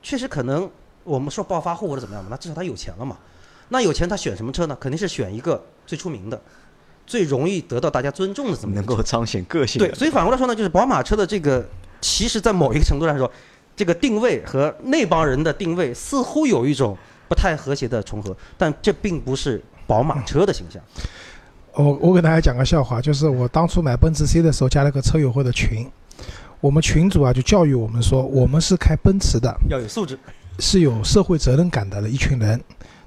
[0.01, 0.69] 确实可能
[1.03, 3.15] 我们说暴发户或者怎么样嘛，那至少他有钱了嘛。
[3.69, 4.75] 那有钱他选什么车呢？
[4.81, 6.41] 肯定是选一个最出名的、
[7.05, 9.77] 最容易得到大家尊重的，怎么能够彰显个性？
[9.77, 11.63] 对，所以反过来说呢，就是宝马车的这个，
[12.01, 13.31] 其实在某一个程度上说，
[13.75, 20.81] 这个定位和那帮人的定位似乎有一种不太和谐的重合，但这并不是宝马车的形象。
[21.73, 25.89] 我我给大家讲个笑话，就是我当初买奔驰 C 的时候，加了个车友会的群。
[26.62, 30.19] 我们群主啊，就教育我们说，我们是开奔驰的，要有素质。
[30.57, 32.62] 是有社会责任感的一群人，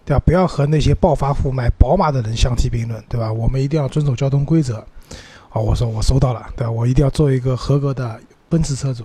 [0.06, 0.22] 对吧？
[0.24, 3.30] 不要和那些暴发户买宝马的人相提并论，对吧？
[3.30, 4.76] 我们一定要遵守交通规则。
[5.50, 6.70] 啊，我说我收到了，对吧？
[6.70, 8.18] 我一定要做一个合格的
[8.52, 9.02] 奔驰车主。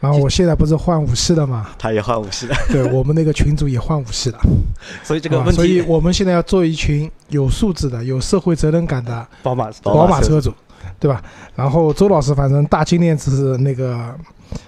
[0.00, 1.70] 然后我现在不是换五系了吗？
[1.76, 4.38] 他也换五系的， 对我们那个群主也换五系了。
[5.02, 10.54] 所以这个问题，所以我们现在要做一群有素质的、有社会责任感的宝马宝马车主，
[11.00, 11.20] 对吧？
[11.56, 14.14] 然后周老师反正大金链子那个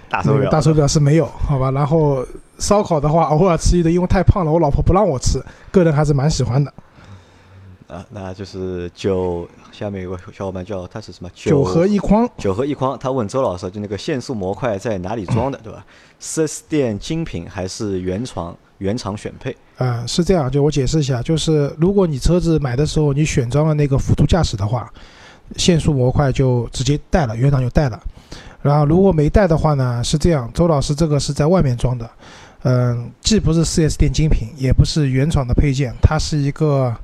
[0.09, 1.71] 大手表大手表是没有，好吧？
[1.71, 2.25] 然后
[2.59, 5.41] 烧烤的话偶尔吃一顿，因为太胖了，我老婆不让我吃，
[5.71, 6.73] 个人还是蛮喜欢的。
[7.91, 11.29] 啊，那就是九，下面有个小伙伴叫他是什么？
[11.35, 12.29] 九合一框。
[12.37, 15.85] 九合一框，他问周老师，就那个限速模块在哪里装的，对吧
[16.17, 19.53] 四 S 店精品还是原厂原厂选配？
[19.77, 24.89] 啊，是这样，就我解释一下，就是如果你车子买的时候你选装了那个辅助驾驶的话，
[25.57, 28.01] 限速模块就直接带了，原厂就带了。
[28.61, 32.09] 然后如果没带的话呢，是这样，周老师这个是在外面装的，
[32.63, 36.95] 嗯，既不是四 S 店精品，也不是原厂的配件，它是一个。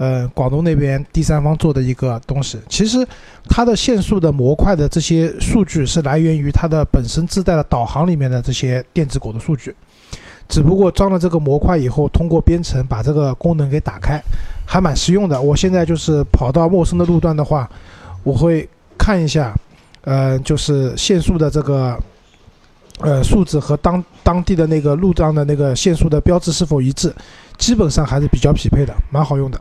[0.00, 3.06] 呃，广东那边第三方做的一个东西，其实
[3.50, 9.76] 它的限速的模块的这些数据是来源于它的本身自带的导航里面的这些电子狗的数据，
[10.48, 14.18] 只不过装了这个模块以后，通过编程把这个功能给打开，
[14.66, 15.38] 还蛮实用的。
[15.38, 17.68] 我现在就是跑到陌生的路段的话，
[18.22, 19.54] 我会看一下，
[20.04, 21.98] 呃，就是限速的这个
[23.00, 27.14] 呃数字和当当地的那个路段的那个限速的标志是否一致，
[27.58, 29.60] 基本上还是比较匹配的，蛮好用的。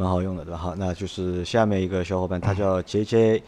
[0.00, 0.56] 蛮好用的，对吧？
[0.56, 3.42] 好，那就是下面一个小伙伴，他叫 J J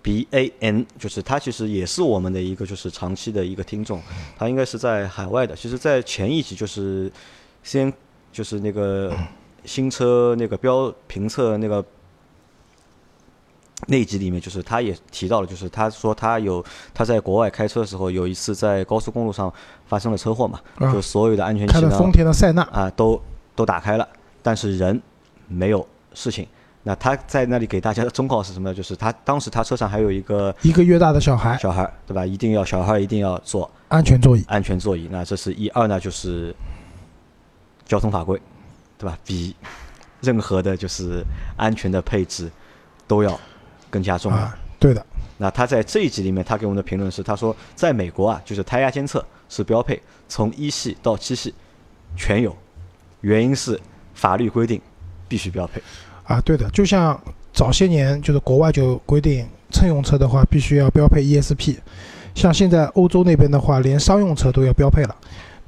[0.00, 4.00] B A N，就是他其实也是我们的一个就是长期的一个听众，
[4.38, 5.56] 他应该是在海外的。
[5.56, 7.10] 其实，在前一集就是
[7.64, 7.92] 先
[8.30, 9.12] 就是那个
[9.64, 11.84] 新车那个标评测那个
[13.88, 19.52] 那一集里面，就是他也提到了，就是他说他有他在国外开车的时候，有一次在高速公路上
[19.86, 20.60] 发生了车祸嘛，
[20.92, 23.20] 就所有的安全气囊，丰田的塞纳啊，都
[23.56, 24.08] 都打开了，
[24.40, 25.02] 但是人。
[25.48, 26.46] 没有事情，
[26.82, 28.72] 那他在那里给大家的忠告是什么？
[28.72, 32.24] 就是他当时他车上还有一个一个月大的小孩，小孩对吧？
[32.24, 35.08] 一定要小孩一定要坐安全座椅，安全座椅。
[35.10, 36.54] 那这是一二呢，就是
[37.84, 38.40] 交通法规，
[38.98, 39.18] 对吧？
[39.24, 39.54] 比
[40.20, 41.22] 任何的就是
[41.56, 42.50] 安全的配置
[43.06, 43.38] 都要
[43.90, 44.52] 更加重要。
[44.78, 45.04] 对的。
[45.38, 51.54] 那他在这一集里面，他给我们的评论是，他说在美国啊，就是胎压监测是标配，从一系到七系
[52.16, 52.56] 全有，
[53.20, 53.78] 原因是
[54.14, 54.80] 法律规定。
[55.28, 55.82] 必须标配，
[56.24, 57.20] 啊，对的，就像
[57.52, 61.76] 早些年就是国外就规定乘用车的话必须要标配 ESP，
[62.34, 65.16] 像现在欧洲那边的话连商用车都要标配了，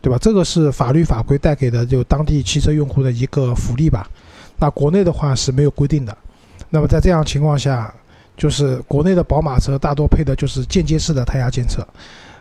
[0.00, 0.18] 对吧？
[0.20, 4.08] 这个是法律法规带给的就当地汽车用户的一个福利吧。
[4.58, 6.16] 那国内的话是没有规定的。
[6.70, 7.92] 那么在这样情况下，
[8.36, 11.86] 就是国内的宝马车大多配的就是间接式的胎压监测，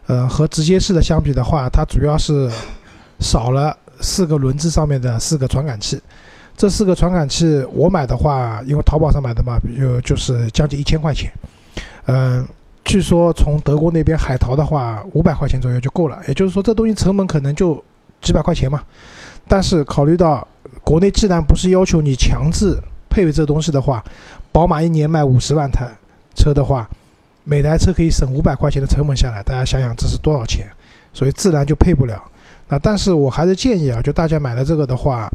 [0.08, 2.50] 呃，和直接式的相比的话，它主要是
[3.20, 6.00] 少了四个轮子上面的四个传感器。
[6.58, 11.32] 这四个传感器我买的话，因为淘宝上买的嘛，有就是将近一千块钱。
[12.08, 12.44] 嗯，
[12.84, 16.20] 据说从德国那边海淘的话，五百块钱左右就够了。
[16.28, 17.82] 也就是说，这东西成本可能就
[18.22, 18.82] 几百块钱嘛。
[19.48, 20.46] 但是考虑到
[20.84, 22.76] 国内既然不是要求你强制
[23.08, 24.04] 配备这东西的话，
[24.52, 25.88] 宝马一年卖五十万台
[26.34, 26.90] 车的话，
[27.44, 30.66] 每台车可以省五百块钱的成本下来，大家想想这是多少钱？
[31.14, 32.20] 所以自然就配不了。
[32.68, 35.32] 那但是我还是建议啊，就大家买了这个的话。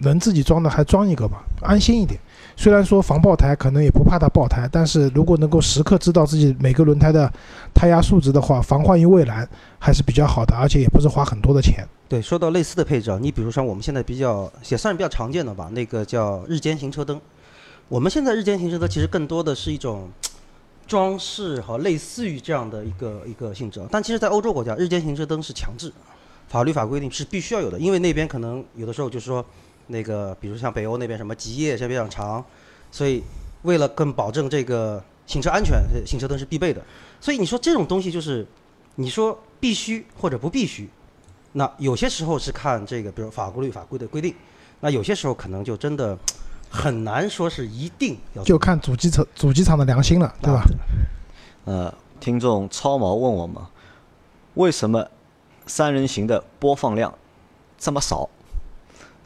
[0.00, 2.20] 能自己装的还装一个吧，安心一点。
[2.56, 7.32] 虽然说防爆胎可能也不怕它爆胎，但是如果能够时刻知道自己每个轮胎的
[7.72, 11.86] 胎压数值的话，防患于未然还是比较好的，而且也不是花很多的钱。
[12.06, 17.18] 对，说到类似的配置啊，你比如像我们现在比较也算是比较常见的吧，那个叫日间行车灯。
[17.88, 20.10] 我们现在日间行车灯其实更多的是一种
[20.86, 25.90] 装饰和类似于这样的一个一个性质，但其实在欧洲国家，日间行车灯是强制，
[26.48, 29.42] 法律法规定是必须要有的，因为那边可能有的时候就是说。
[29.90, 32.44] 那个，比如像北欧那边什么极夜时间比较长，
[32.90, 33.22] 所以
[33.62, 36.80] 为了更保证这个行车安全，行车灯是必备的。
[37.20, 38.46] 所以你说这种东西就是，
[38.94, 40.88] 你说必须或者不必须，
[41.52, 44.34] 那有些时候是看这个，比如法律法规的规定，
[44.80, 46.16] 那有些时候可能就真的
[46.70, 48.44] 很难说是一定要。
[48.44, 50.64] 就看主机厂主机厂的良心了，对吧？
[51.64, 53.62] 呃，听众超毛问我们，
[54.54, 55.06] 为什么
[55.66, 57.12] 三人行的播放量
[57.76, 58.28] 这么少？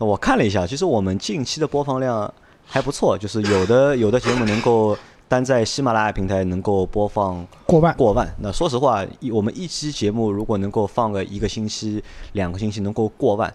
[0.04, 2.30] 那我看了一下，其实我们近期的播放量
[2.66, 4.94] 还不错，就是有的有的节目能够
[5.26, 8.30] 单在喜马拉雅平台能够播放过万过万。
[8.38, 13.50] 那说实话，一我们一期节目如果能够放个一个星期、两个星期能够过万，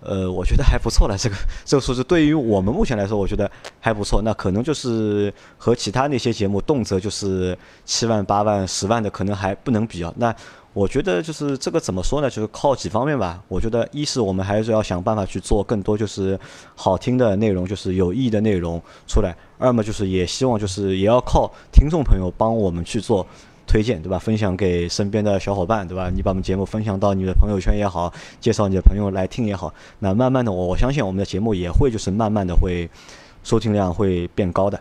[0.00, 1.16] 呃，我觉得还不错了。
[1.16, 4.20] 这个这个数字对于我们目前来说，我觉得还不错。
[4.22, 10.12] 那可能就是和其他那些节目动辄就是七万、八万、十万的，可能还不能比啊。
[10.16, 10.34] 那
[10.74, 12.28] 我觉得就是这个怎么说呢？
[12.28, 13.42] 就是靠几方面吧。
[13.48, 16.38] 我觉得一是我们还是要想办法去做更多就是
[16.74, 19.34] 好听的内容，就是有意义的内容出来。
[19.58, 23.26] 二嘛就是也希望就是也要靠听众朋友帮我们去做。
[23.66, 24.18] 推荐对吧？
[24.18, 26.10] 分享给身边的小伙伴对吧？
[26.14, 32.88] 你把我们节目分享到你的朋友圈也好，介绍你的朋友来听也好，那慢慢的，我我相信我们的节目也会就是慢慢的会
[33.42, 34.78] 收听量会变高的。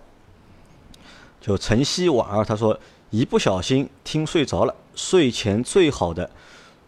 [1.39, 2.77] 就晨曦婉儿他说，
[3.14, 6.28] 一不小心听睡着了，睡前最好的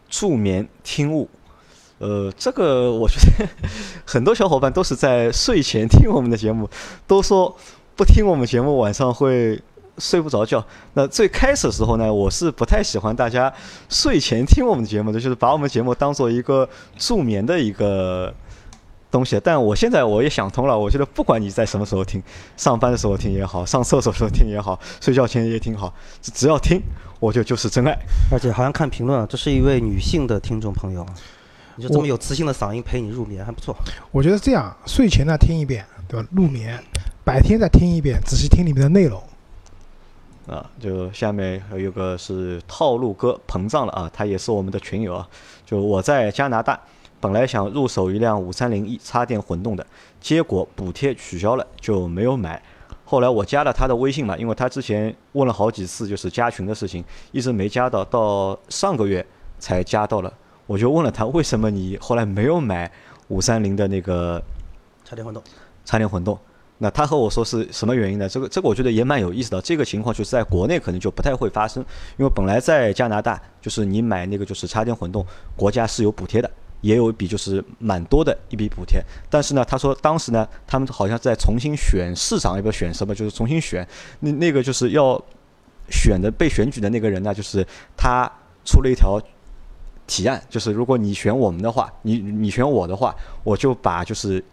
[0.09, 1.29] 助眠听物。
[1.99, 3.47] 呃，这个我觉得
[4.03, 6.67] 很多小伙伴都是在睡前听我们的节目，
[7.05, 7.55] 都说
[7.95, 9.61] 不听我们节目晚上会。
[9.97, 10.61] 睡不着觉。
[10.95, 13.53] 那最开始的时候呢，我是不太喜欢大家
[13.87, 16.67] 睡前听我们的节目的，就是把我们节目当做一个
[16.97, 18.33] 助眠的一个
[19.15, 19.39] 东西。
[19.41, 22.21] 但我现在我也想通了，我觉得不管你在什么时候听，
[22.57, 26.81] 上班的时候听也好，上厕所时候听也好，睡觉前也听好，只要听，
[27.21, 27.97] 我觉得就是真爱。
[28.29, 31.05] 而且好像看评论，这是一位女性的听众朋友，
[31.77, 33.73] 你就这么有磁性的嗓音陪你入眠，还不错。
[34.11, 36.27] 我觉得这样，睡前呢听一遍，对吧？
[36.31, 36.77] 入眠，
[37.23, 39.23] 白天再听一遍，仔细听里面的内容。
[40.47, 45.27] 啊，就下面还有个是套路哥膨胀了啊，他也是我们的群友啊。
[45.65, 46.79] 就我在加拿大，
[47.25, 49.83] 本来想入手一辆五三零 E 插电混动的，
[50.21, 52.61] 结果补贴取消了，就没有买。
[53.03, 59.25] 后来我加了他的微信嘛，因为他之前问了好几次就是加群的事情，一直没加到，到上个月
[59.57, 60.31] 才加到了。
[60.67, 62.91] 我就问了他，为什么你后来没有买
[63.29, 64.39] 五三零的那个
[65.03, 65.41] 插电混动？
[65.83, 66.37] 插电混动。
[66.77, 68.29] 那他和我说是什么原因呢？
[68.29, 69.59] 这个这个我觉得也蛮有意思的。
[69.63, 71.83] 这个情况就是在国内可能就不太会发生，
[72.17, 76.51] 因为本来在加拿大，就是你买那个就是插电混动，国家是有补贴的，
[76.85, 79.03] 也有一笔就是蛮多的一笔补贴。
[79.29, 83.87] 但是呢，他说当时呢，他们好像在重新选市长，要不要选什么，就是重新选
[84.19, 85.19] 那那个就是要
[85.89, 87.65] 选的被选举的那个人呢，就是
[87.97, 88.31] 他
[88.63, 89.19] 出了一条
[90.05, 94.43] 提案，就是如果你选我们的话，你你选我的话，我就把就是。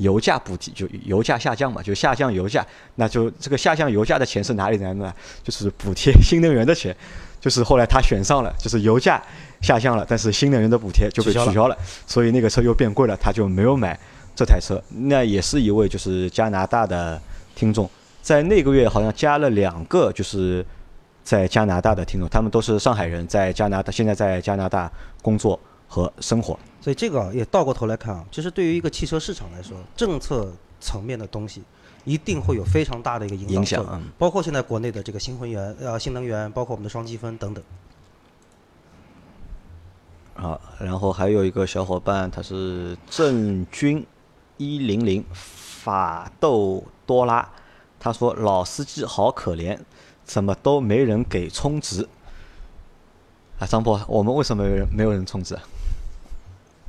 [0.00, 5.12] 油价补贴就油价下降嘛，就下降油价，那就这个下降油价的钱是哪里来的呢？
[5.44, 6.96] 就是补贴新能源的钱，
[7.38, 9.22] 就是后来他选上了，就是油价
[9.60, 13.98] 下降了，但是新能源的补贴就被取消了，所以那个车又变贵了，他就没有买
[14.34, 14.82] 这台车。
[14.88, 17.20] 那也是一位就是加拿大的
[17.54, 17.88] 听众，
[18.22, 20.64] 在那个月好像加了两个就是
[21.22, 24.90] 在加拿大的听众，他们都是上海人，在加拿大现在在加拿大
[25.20, 26.58] 工作和生活。
[26.80, 30.50] 所以这个也倒过头来看啊，其实对于一个汽车市场来说，政策
[30.80, 31.62] 层面的东西
[32.04, 37.62] 一定会有非常大的一个影响，包括现在国内的这个新能源呃新能源，包括我们的双积分等等。
[40.40, 44.06] 好，然后还有一个小伙伴，他是郑军
[44.56, 47.46] 一零零法斗多拉，
[47.98, 49.78] 他说老司机好可怜，
[50.24, 52.08] 怎么都没人给充值。
[53.58, 55.58] 啊，张波，我们为什么没人没有人充值？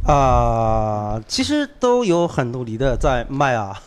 [0.08, 3.82] 啊，其实都有很努力的在卖啊，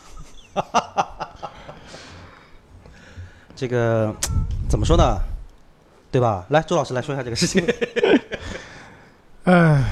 [3.55, 4.13] 这个
[4.69, 5.17] 怎么说呢？
[6.11, 6.45] 对吧？
[6.49, 7.65] 来，周老师来说一下这个事情。
[9.45, 9.83] 嗯，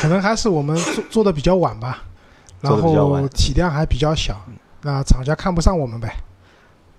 [0.00, 2.02] 可能还是我们做做的比较晚吧，
[2.60, 4.40] 然后体量还比较小，
[4.82, 6.16] 那厂家看不上我们呗。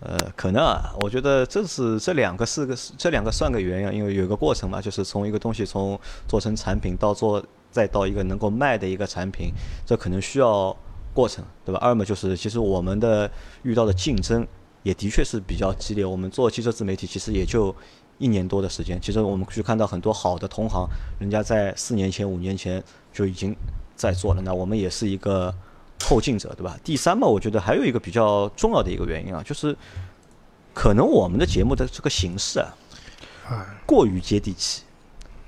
[0.02, 7.44] 呃，可能啊，我觉得这是这两个是个这两个算个原因，因为有一个过程嘛，就是从一个东西从做成产品到做。
[7.72, 9.54] 再到一个能够卖的一个产品，
[9.86, 10.76] 这可能需要
[11.14, 11.80] 过程，对吧？
[11.82, 13.32] 二么就是，其实我们的
[13.64, 14.46] 遇到的竞争
[14.84, 16.04] 也的确是比较激烈。
[16.04, 17.74] 我们做汽车自媒体其实也就
[18.22, 20.88] 一年多的时间，其实我们去看到很多好的同行，
[21.20, 23.56] 人家在四年前、五年前就已经
[23.96, 24.42] 在做了。
[24.44, 25.52] 那我们也是一个
[26.04, 26.78] 后进者，对吧？
[26.84, 29.76] 第三嘛，我觉得还有一个比较重要的一个原因啊，就是
[30.74, 32.72] 可能我们的节目的这个形式啊，
[33.88, 34.84] 过于接地气。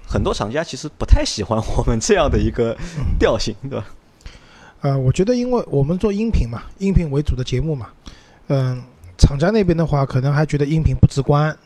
[0.06, 2.76] 很多厂家其实不太喜欢我们这样的一个
[3.20, 3.86] 调性，对吧？
[4.82, 7.90] 呃，我觉得因为我们做音频嘛，音频为主的节目嘛，
[8.48, 8.84] 嗯，
[9.18, 11.58] 厂家那边的话可能还觉得音频不直观，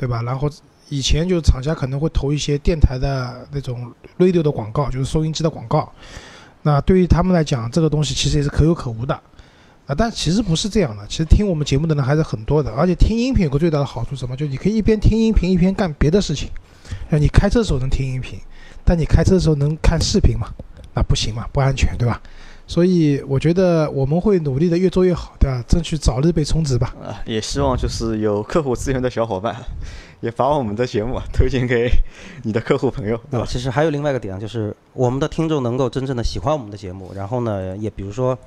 [0.00, 0.22] 对吧？
[0.22, 0.48] 然后
[0.88, 5.92] 以前就是厂家可能会投一些电台的那种 radio 的广告，就是收音机的广告。
[6.62, 9.14] 那对于他们来讲，这个东西其实也是可有可无的
[9.86, 9.94] 啊。
[9.94, 14.34] 但其实不是这样的，其实听我们节目的人还是很多的，而且听音频有个最大的好处什么？
[14.34, 16.48] 就你可以一边听音频一边干别的事情。
[17.10, 18.38] 那你开车的时候能听音频，
[18.82, 20.48] 但你开车的时候能看视频吗？
[20.94, 22.18] 那不行嘛，不安全，对吧？
[22.70, 25.60] 所以我觉得我们会努力的越做越好，对吧？
[25.66, 26.94] 争取早日被充值吧。
[27.02, 29.56] 啊，也希望就是有客户资源的小伙伴，
[30.22, 31.90] 也把我们的节目啊推荐给
[32.44, 33.44] 你的客户朋友，对吧？
[33.44, 38.38] 其实还有另外一个点啊，就是我们的听众能够真正的喜欢我们的节目，然后呢，也比如说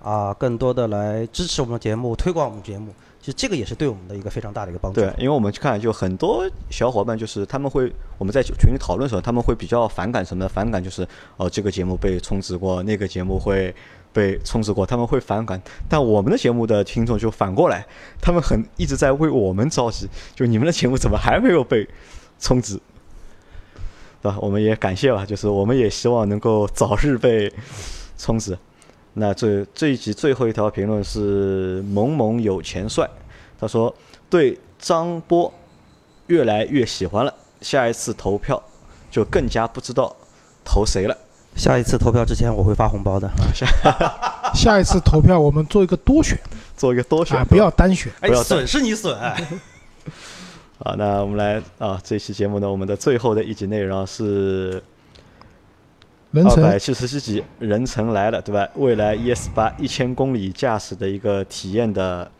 [0.00, 2.94] 啊，更多的来支持我们的节目，推广我们节目。
[3.22, 5.00] 其实这个也是对我们的一个非常大的一个帮助。
[5.00, 10.48] 对，因为我们去看，就很多小伙伴就是他们会，我们在群里讨论的时候，他们会比较反感什么？
[10.48, 11.06] 反感就是
[11.36, 13.72] 哦，这个节目被充值过，那个节目会
[14.12, 15.62] 被充值过，他们会反感。
[15.88, 17.86] 但我们的节目的听众就反过来，
[18.20, 21.88] 他们很一直在为我们着急，就你们的节目怎么还没有被
[22.40, 22.74] 充值？
[24.20, 24.36] 对吧？
[24.40, 27.52] 我们也感谢吧，就是我们也希望能够早日被
[28.18, 28.58] 充值。
[29.14, 33.06] 那这这一集最后一条评论是萌萌有钱帅，
[33.60, 33.94] 他说
[34.30, 35.52] 对张波
[36.28, 38.62] 越来越喜欢了，下一次投票
[39.10, 40.16] 就更加不知道
[40.64, 41.14] 投谁了。
[41.54, 43.30] 下一次投票之前我会发红包的。
[44.54, 46.38] 下一次投票我们做一个多选，
[46.74, 48.10] 做一个多选，啊，不要单选。
[48.20, 49.14] 哎，损是你损。
[50.82, 54.82] 好，那我们来啊，这期节目呢，我们的最后的一集内容是。
[56.34, 58.66] 二百七十七集，人成来了，对吧？
[58.76, 62.30] 未来 ES 八一千公里驾驶的一个体验的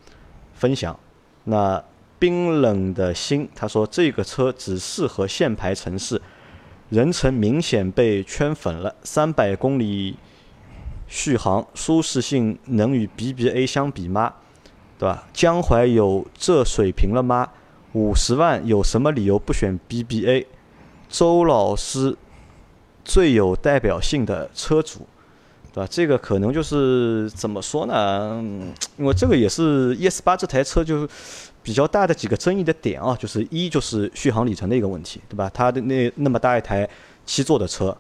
[0.55, 0.99] 分享。
[1.45, 1.83] 那
[2.19, 6.23] 冰冷的心，他说这个车只适合限牌城市，
[6.89, 8.95] 人成明显被圈粉了。
[9.03, 10.17] 三百公里
[11.07, 14.33] 续航，舒适性能与 BBA 相比吗？
[14.99, 15.29] 对吧？
[15.35, 17.51] 江淮有这水平了吗？
[17.93, 20.47] 五十万有什么理由不选 BBA？
[21.11, 22.17] 周老师。
[23.05, 25.07] 最有代表性的车主，
[25.73, 25.89] 对吧？
[25.91, 28.43] 这个可能就是怎么说呢？
[28.97, 31.09] 因为这个也是 ES 八这台车就
[31.63, 35.51] 比较大的几个争议的点啊，就是一就是续航里程的一个问题，对吧？
[35.53, 36.89] 它的那那么大一台
[37.27, 37.97] 七座的车，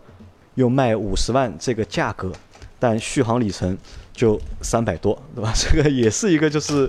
[0.55, 2.30] 又卖五十万这个价格，
[2.78, 3.76] 但续航里程
[4.12, 5.53] 就三百多，对吧？
[5.57, 6.88] 这个也是一个就是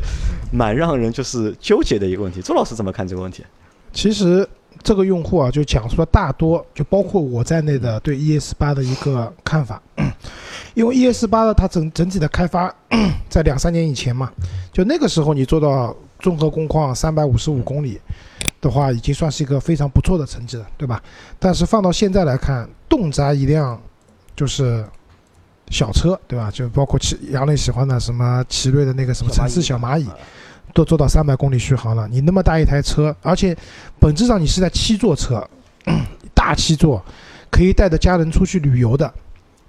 [0.51, 2.41] 蛮让人就是纠结的一个问题。
[2.41, 3.43] 周老师怎么看这个问题？
[3.91, 4.47] 其实。
[4.83, 9.81] 这个用户啊，就讲述了大多，就包括我在内的对 ES 八的一个看法。
[10.75, 12.73] 因为 ES 八的它整整体的开发
[13.29, 14.31] 在两三年以前嘛，
[14.71, 17.99] 就那个时候你做到综合工况三百五十五公里
[18.59, 21.01] 的话，已经算是一个非常不错的成绩了，对吧？
[21.39, 23.79] 但是放到现在来看，动辄一辆
[24.35, 24.83] 就是
[25.69, 26.49] 小车，对吧？
[26.51, 30.07] 就包括奇杨磊喜欢的什么奇瑞的那个什么城市小蚂蚁。
[30.73, 33.55] 都做到三百公里续航了，你那么大一台车，而且
[33.99, 35.47] 本质上你是在七座车，
[36.33, 37.03] 大七座，
[37.51, 39.13] 可以带着家人出去旅游的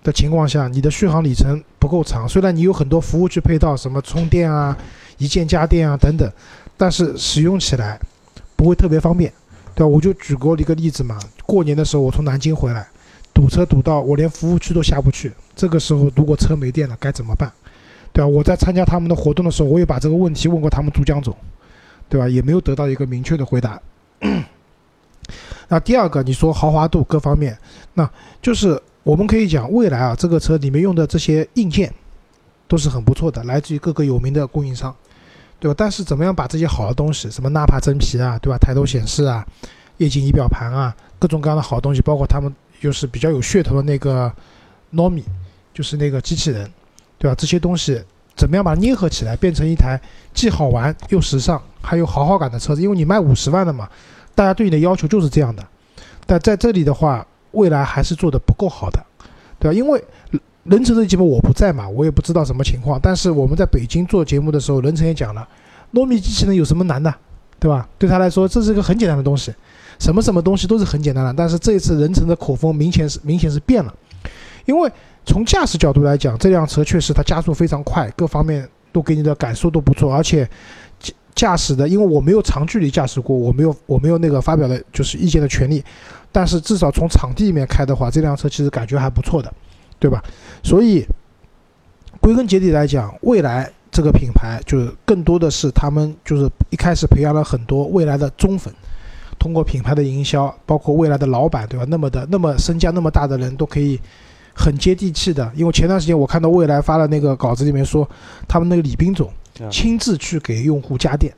[0.03, 2.27] 的情况下，你的续航里程不够长。
[2.27, 4.77] 虽然你有很多服务区配套，什么充电啊、
[5.19, 6.31] 一键家电啊等等，
[6.77, 8.01] 但是使用起来
[8.57, 9.31] 不会特别方便，
[9.75, 9.87] 对吧？
[9.87, 12.87] 我就举过一个例子嘛，过年的时候我从南京回来，
[13.35, 17.53] 堵车堵到我连服务区都下不去，这个时候如果车没电了该怎么办？
[18.15, 18.29] 对吧？
[18.29, 21.37] 我在参加他们的活动的时候，我也把这个问题问过他们珠江总，
[22.09, 22.29] 对吧？
[22.29, 23.79] 也没有得到一个明确的回答。
[25.69, 27.59] 那第二个，你说豪华度各方面，
[27.95, 28.09] 那
[28.41, 31.93] 就是我们可以讲，未来啊，这个车里面用的这些硬件
[32.69, 34.95] 都是很不错的，来自于各个有名的供应商，
[35.59, 35.75] 对吧？
[35.77, 38.57] 但是怎么样把这些好的东西，什么纳帕真皮啊，对吧？
[38.59, 39.45] 抬头显示啊，
[39.97, 44.33] 液晶仪表盘啊，各种各样的好东西，包括他们就是比较有噱头的那个
[44.93, 45.25] Nomi，
[45.73, 46.71] 就是那个机器人。
[47.25, 47.35] 对吧？
[47.39, 47.99] 这些东西
[48.37, 49.99] 怎么样把它捏合起来，变成一台
[50.35, 52.83] 既好玩又时尚，还有豪华感的车子？
[52.83, 53.89] 因为你卖五十万的嘛，
[54.35, 55.67] 大家对你的要求就是这样的。
[56.27, 59.03] 但在这里的话，未来还是做的不够好的，
[59.59, 59.75] 对吧？
[59.75, 60.05] 因为
[60.65, 63.01] 任成这节目我不在嘛，我也不知道什么情况。
[63.03, 65.49] 但是我们在北京做节目的时候，任成也讲了，
[65.95, 67.15] 糯米机器人有什么难的，
[67.59, 67.89] 对吧？
[67.99, 69.51] 对他来说，这是一个很简单的东西，
[69.99, 71.33] 什么什么东西都是很简单的。
[71.33, 73.95] 但是这一次任成的口风明显是明显是变了，
[74.67, 74.93] 因为。
[75.27, 80.15] 从驾驶角度来讲，这辆车确实它加速非常快，各方面都给你的感受都不错。
[80.15, 80.49] 而且
[81.35, 85.83] 驾驶的，因为我没有长距离驾驶过，我没有我没有那个发表的就是意见的权利。
[86.31, 89.53] 但是至少从场地里面开的话，这辆车其实感觉还不错的，
[89.99, 90.23] 对吧？
[90.63, 91.07] 所以
[92.21, 98.73] 归根结底来讲，未来这个品牌就是更多的是他们就是一开始培养了很多未来的忠粉，
[99.39, 101.87] 通过品牌的营销，包括未来的老板，对吧？
[101.89, 103.99] 那么的那么身价那么大的人都可以。
[104.55, 108.09] 很接地气的，因为前段时间我看到蔚来发了那个稿子，里面说
[108.47, 109.31] 他们那个李斌总
[109.71, 111.35] 亲自去给用户家电，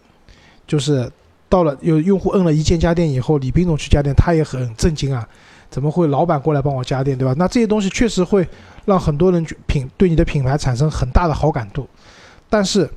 [0.66, 1.10] 就是
[1.48, 5.26] 到了有用户摁了一键家电以后，李斌总去家电，他也很震惊啊，
[5.70, 7.34] 怎么会老板过来帮我家电，对吧？
[7.38, 8.46] 那这些东西确实会
[8.84, 11.88] 让很多人品对你的品牌产生很大的好感度，
[12.50, 12.88] 但是，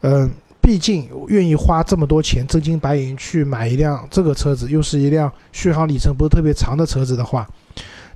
[0.00, 0.30] 嗯，
[0.60, 7.46] 毕竟愿意花这么多钱真金白银去买一辆这个车子，又是一辆续航里程不是特别长的车子的话。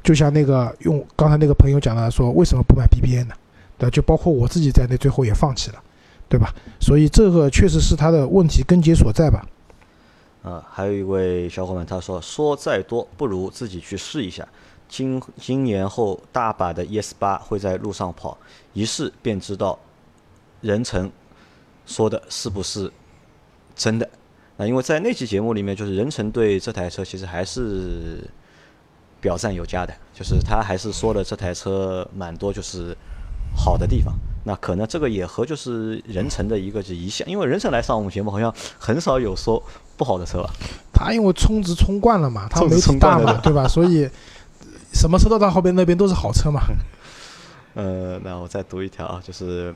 [0.08, 3.34] 就像那个用刚才那个朋友讲的说，为什么不买 BBA 呢？
[3.76, 5.82] 对，就包括我自己在内，最后也放弃了，
[6.30, 6.50] 对吧？
[6.80, 9.46] 所以这个确实是他的问题根结所在吧。
[10.42, 14.48] 啊，还有一位小伙伴他说，说再多不如自己去试一下。
[14.88, 18.38] 今今年后大把的 ES 八会在路上跑，
[18.72, 19.78] 一试便知道
[20.62, 21.12] 任成
[21.84, 22.90] 说的是不是
[23.76, 24.08] 真的。
[24.56, 28.24] 那因为在那期节目里面，就是任成对这台车其实还是
[29.20, 32.96] 表赞有加的，就是他还是说了这台车蛮多就是
[33.56, 34.14] 好的地方。
[34.44, 39.62] 那可能这个也和就是任成的一个是一项，因为任成来上我们节目好像很少有说
[39.96, 40.50] 不好的车吧。
[40.92, 43.66] 他因为充值充惯了嘛，他充值媒体大嘛，充惯了对吧？
[43.68, 44.08] 所以
[44.94, 46.60] 什么车都到后边那边都是好车嘛。
[47.74, 49.74] 呃，那我再读一条啊，就是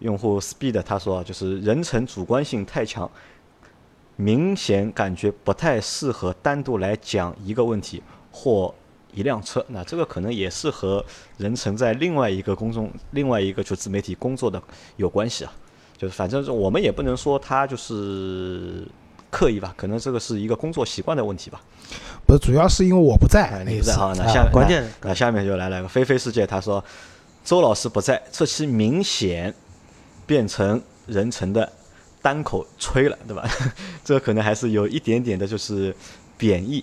[0.00, 3.10] 用户 speed 他说啊，就是人成主观性太强，
[4.16, 8.74] 明显感觉不太适合单独来讲一个问题或
[9.12, 9.64] 一辆车。
[9.68, 11.04] 那这个可能也是和
[11.38, 14.62] 人成在另外一个公众、另外一个就自媒体工作的
[14.96, 15.52] 有关系啊。
[15.96, 18.86] 就是反正我们也不能说他就是
[19.30, 21.60] 刻意吧，可能这个是一个工作习惯的问题吧。
[22.26, 23.62] 不是，主要是因为我不在。
[23.66, 24.14] 你不在啊？
[24.16, 26.82] 那啊下关键那那下面就来了个飞飞世界，他说
[27.44, 29.54] 周老师不在，这期明显
[30.26, 31.70] 变成人成的
[32.22, 33.46] 单口吹了，对吧？
[34.02, 35.94] 这个可能还是有一点点的，就是
[36.38, 36.82] 贬义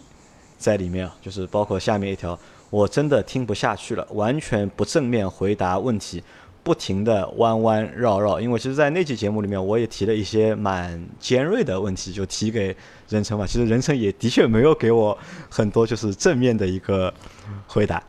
[0.57, 2.37] 在里面啊，就是包括下面一条，
[2.69, 6.23] 我真的听不下去了，完全不正面回答问题。
[6.63, 12.75] 不停的弯弯绕绕，因为其实，在那期节目里面，我也提了一些蛮尖锐的问题，就提给
[13.07, 13.47] 任成嘛。
[13.47, 15.17] 其实任成也的确没有给我
[15.49, 17.13] 很多就是正面的一个
[17.67, 18.03] 回答，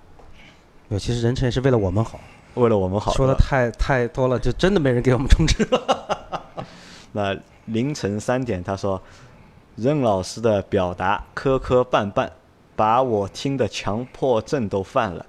[0.88, 2.18] 没有其实任成也是为了我们好，
[2.54, 3.12] 为了我们好。
[3.12, 6.66] 说的太太多了，就真的没人给我们充值了。
[7.12, 9.00] 那凌晨三点，他说
[9.80, 12.28] 任老师的表达磕磕绊绊，
[12.74, 15.24] 把我听的强迫症都犯了。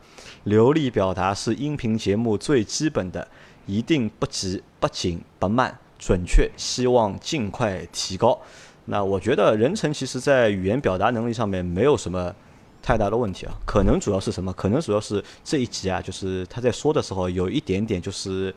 [0.45, 3.27] 流利表达是音频节目最基本的，
[3.67, 8.39] 一定不急不紧不慢，准确，希望尽快提高。
[8.85, 12.33] 那我觉得任成其实在语言表达能力上面没有什么
[12.81, 14.51] 太大的问题啊，可能主要是什么？
[14.53, 18.51] 可能主要是这一集啊，就是他在说的时候有一点点就是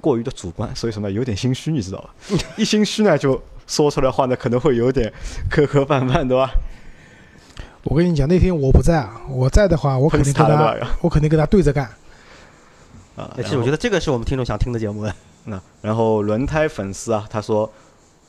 [0.00, 2.12] 过于的主观，所以什么有点心虚，你知道吧？
[2.58, 3.40] 一心虚呢，就
[3.72, 5.10] 说出来话呢可能会有点
[5.48, 6.50] 磕磕绊绊，对吧？
[7.84, 11.88] 我跟你讲，那天我不在啊，我在的话，我肯定跟他我肯定跟他对着干。
[13.16, 15.10] 啊，其实我觉得这个是我们听众想听的节目。
[15.46, 17.72] 那然后轮胎粉丝啊，他说，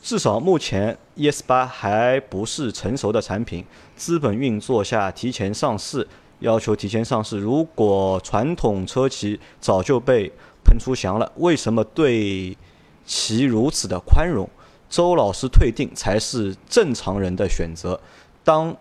[0.01, 3.65] 至少目前 ES 八还不是成熟的产品，
[3.97, 6.07] 资本运作下提前上市，
[6.39, 7.37] 要求提前上市。
[7.37, 10.31] 如果传统车企早就被
[10.63, 12.57] 喷出翔了，为什么对
[13.05, 14.49] 其如此的宽容？
[14.93, 17.99] 周老师退订才是正常人的选择。
[18.43, 18.77] 当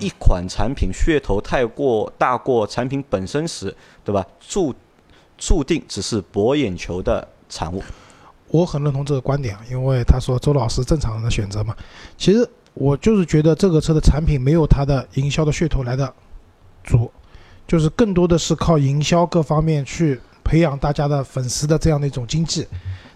[0.00, 3.72] 一款产品噱头太过大过产品本身时，
[4.04, 4.26] 对吧？
[4.40, 4.74] 注
[5.38, 7.80] 注定只是博眼球的产物。
[8.48, 11.76] 我很认同这个观点，因为他说周老师正常人的选择嘛。
[12.18, 16.12] 其实我就是觉得这个车的产品没有它的营销的噱头来的
[16.82, 17.08] 足，
[17.68, 22.66] 就是更多的是靠营销各方面去培养大家的粉丝的这样的一种经济，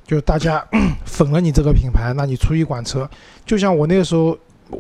[0.07, 0.65] 就是大家
[1.05, 3.09] 粉了你这个品牌，那你出一款车，
[3.47, 4.39] 就像我那个时候，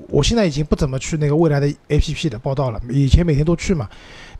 [0.08, 3.88] 我现在已经不怎么去那个未来的 APP 的报道了，以前每天都去嘛。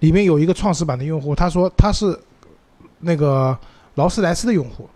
[0.01, 2.19] 里面有一个创始版的用户，他说他是
[3.01, 3.57] 那个
[3.95, 4.89] 劳斯莱斯的用户，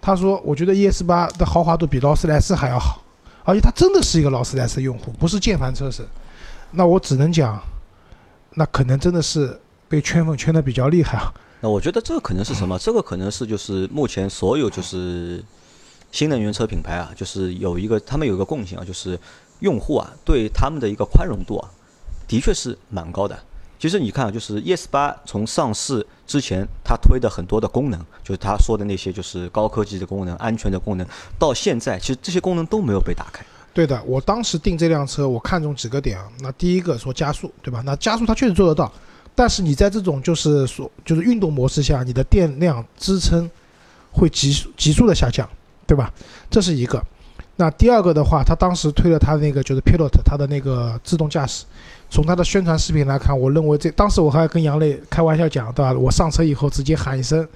[0.00, 3.02] 他说我觉得 ES 八的豪华度比劳斯莱斯还要好，
[3.44, 6.06] 而且他真的是一个劳斯莱斯用户，不是键盘车神。
[6.70, 7.60] 那我只能讲，
[8.54, 9.58] 那可能真的是
[9.88, 11.32] 被圈粉圈的比较厉害啊。
[11.60, 12.78] 那我觉得这个可能是什么？
[12.78, 15.42] 这个可能是就是目前所有就是
[16.12, 19.18] 新能源车品牌啊，就是有一个他们有一个共性啊，就是
[19.60, 21.68] 用户啊对他们的一个宽容度啊，
[22.26, 23.38] 的确是蛮高的。
[23.80, 31.06] 其实你看啊，就是 ES 八从上市之前，它推的很多的功能，就是他说的那些就是高科技的功能、安全的功能，
[31.38, 33.44] 到现在其实这些功能都没有被打开。
[33.72, 36.28] 对的，我当时订这辆车，我看中几个点啊。
[36.40, 37.80] 那第一个说加速，对吧？
[37.86, 38.92] 那加速它确实做得到，
[39.38, 43.48] 但是你在这种就是说就是运动模式下，你的电量支撑
[44.10, 45.48] 会急速急速的下降，
[45.86, 46.12] 对吧？
[46.50, 47.00] 这是一个。
[47.54, 51.64] 那第二个的话，他当时推了他那个就是 Pilot，他的那个自动驾驶。
[52.10, 55.92] 从他的宣传视频来看，我认为这当时我还跟杨磊开玩笑讲，对吧？
[55.92, 57.46] 我上车以后直接喊一声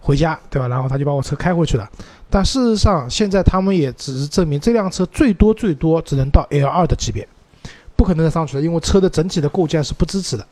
[0.00, 0.66] 回家，对吧？
[0.66, 1.86] 然后他就把我车开回去了。
[2.30, 7.28] 但事实上，现在他们也只是证明这辆车最多最多只能到 L 二的级别，
[7.96, 10.46] 不可能再上去了，因为车的整体的构件是不支持的。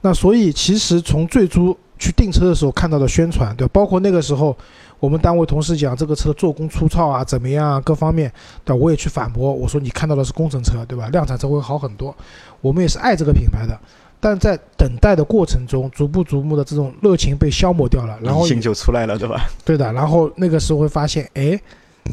[0.00, 4.56] 那所以其实从最初去订车的时候看到的宣传，对吧，包括那个时候
[5.00, 8.32] 我们单位同事讲这个车做工粗糙啊，怎么样啊，各方面，
[8.64, 8.80] 对吧？
[8.80, 11.08] 我也去反驳，我说你看到的是工程车，对吧？
[11.08, 12.14] 量产车会好很多。
[12.60, 13.78] 我们也是爱这个品牌的，
[14.20, 19.48] 但在等待的过程中，逐步逐步的这种热情被消磨掉了，然后理性就出来了，对吧？
[19.64, 21.60] 对的，然后那个时候会发现，哎，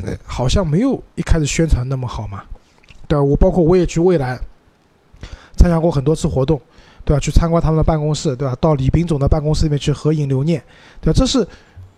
[0.03, 2.43] 呃好像没有一开始宣传那么好嘛，
[3.07, 3.23] 对吧？
[3.23, 4.39] 我包括我也去蔚来
[5.55, 6.59] 参加过很多次活动，
[7.05, 7.19] 对吧？
[7.19, 8.57] 去参观他们的办公室，对吧？
[8.59, 10.61] 到李斌总的办公室里面去合影留念，
[10.99, 11.15] 对吧？
[11.15, 11.47] 这是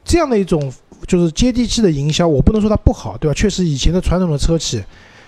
[0.03, 0.71] 这样的一种
[1.07, 3.33] 就是接地气的营销，我不能说它不好，对吧？
[3.33, 4.83] 确实以前的传统的车企，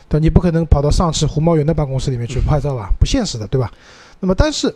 [0.10, 3.72] 对吧，你不可能跑到上汽胡茂源的办公室里面去拍照吧，不现实的，对吧？
[4.20, 4.76] 那么但是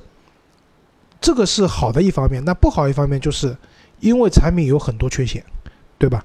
[1.20, 3.56] 这个是好的一方面，那不好一方面就是
[4.00, 5.44] 因为产品有很多缺陷，
[5.98, 6.24] 对吧？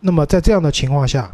[0.00, 1.30] 那么在这样的情况下，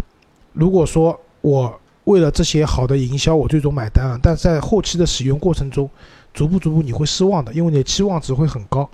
[0.53, 5.89] 如果说我为了这些好的营销，我最终买单了，但在后期的使用过程中，
[6.33, 8.89] 逐步逐步你会失望的，因为你的期望值会很高，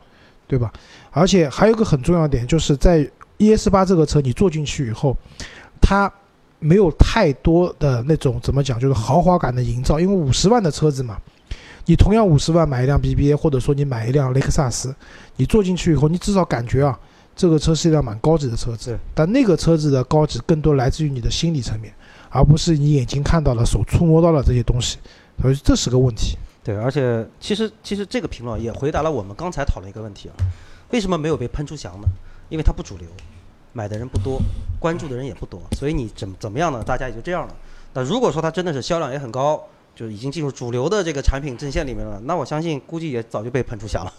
[0.47, 0.73] 对吧？
[1.11, 3.09] 而且还有一个很重要的点，就是在
[3.39, 5.17] ES 八这个车你坐进去以后，
[5.81, 6.13] 它
[6.59, 11.17] 没有太多的那种怎么讲，就是豪华感的营造，因为五十万的车子嘛。
[11.87, 14.95] 你同样五十万买一辆 BBA，或者说你买一辆雷克萨斯，
[15.37, 16.99] 你坐进去以后，你至少感觉啊，
[17.35, 18.99] 这个车是一辆蛮高级的车子。
[19.15, 21.91] 但那个车子的高级更多来自于你的心理层面，
[22.29, 24.99] 而不是你眼睛看到了、手触摸到了这些东西。
[25.41, 26.37] 所以这是个问题。
[26.69, 30.37] 对，而且其实其实这个评论也回答了我们刚才讨论一个问题啊，
[30.91, 32.07] 为什么没有被喷出翔呢？
[32.51, 33.09] 因为它不主流，
[33.73, 34.39] 买的人不多，
[34.79, 36.85] 关注的人也不多，所以你怎怎么样呢？
[36.85, 37.57] 大家也就这样了。
[37.95, 39.59] 那如果说它真的是销量也很高，
[39.97, 44.13] 就已经进入主流的这个产品阵线里面了，那我相信估计也早就被喷出翔了。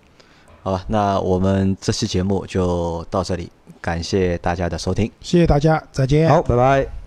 [0.64, 5.12] 好吧，那我们这期节目就到这里，感谢大家的收听。
[5.20, 6.30] 谢谢大家，再见。
[6.30, 6.99] 好，拜拜。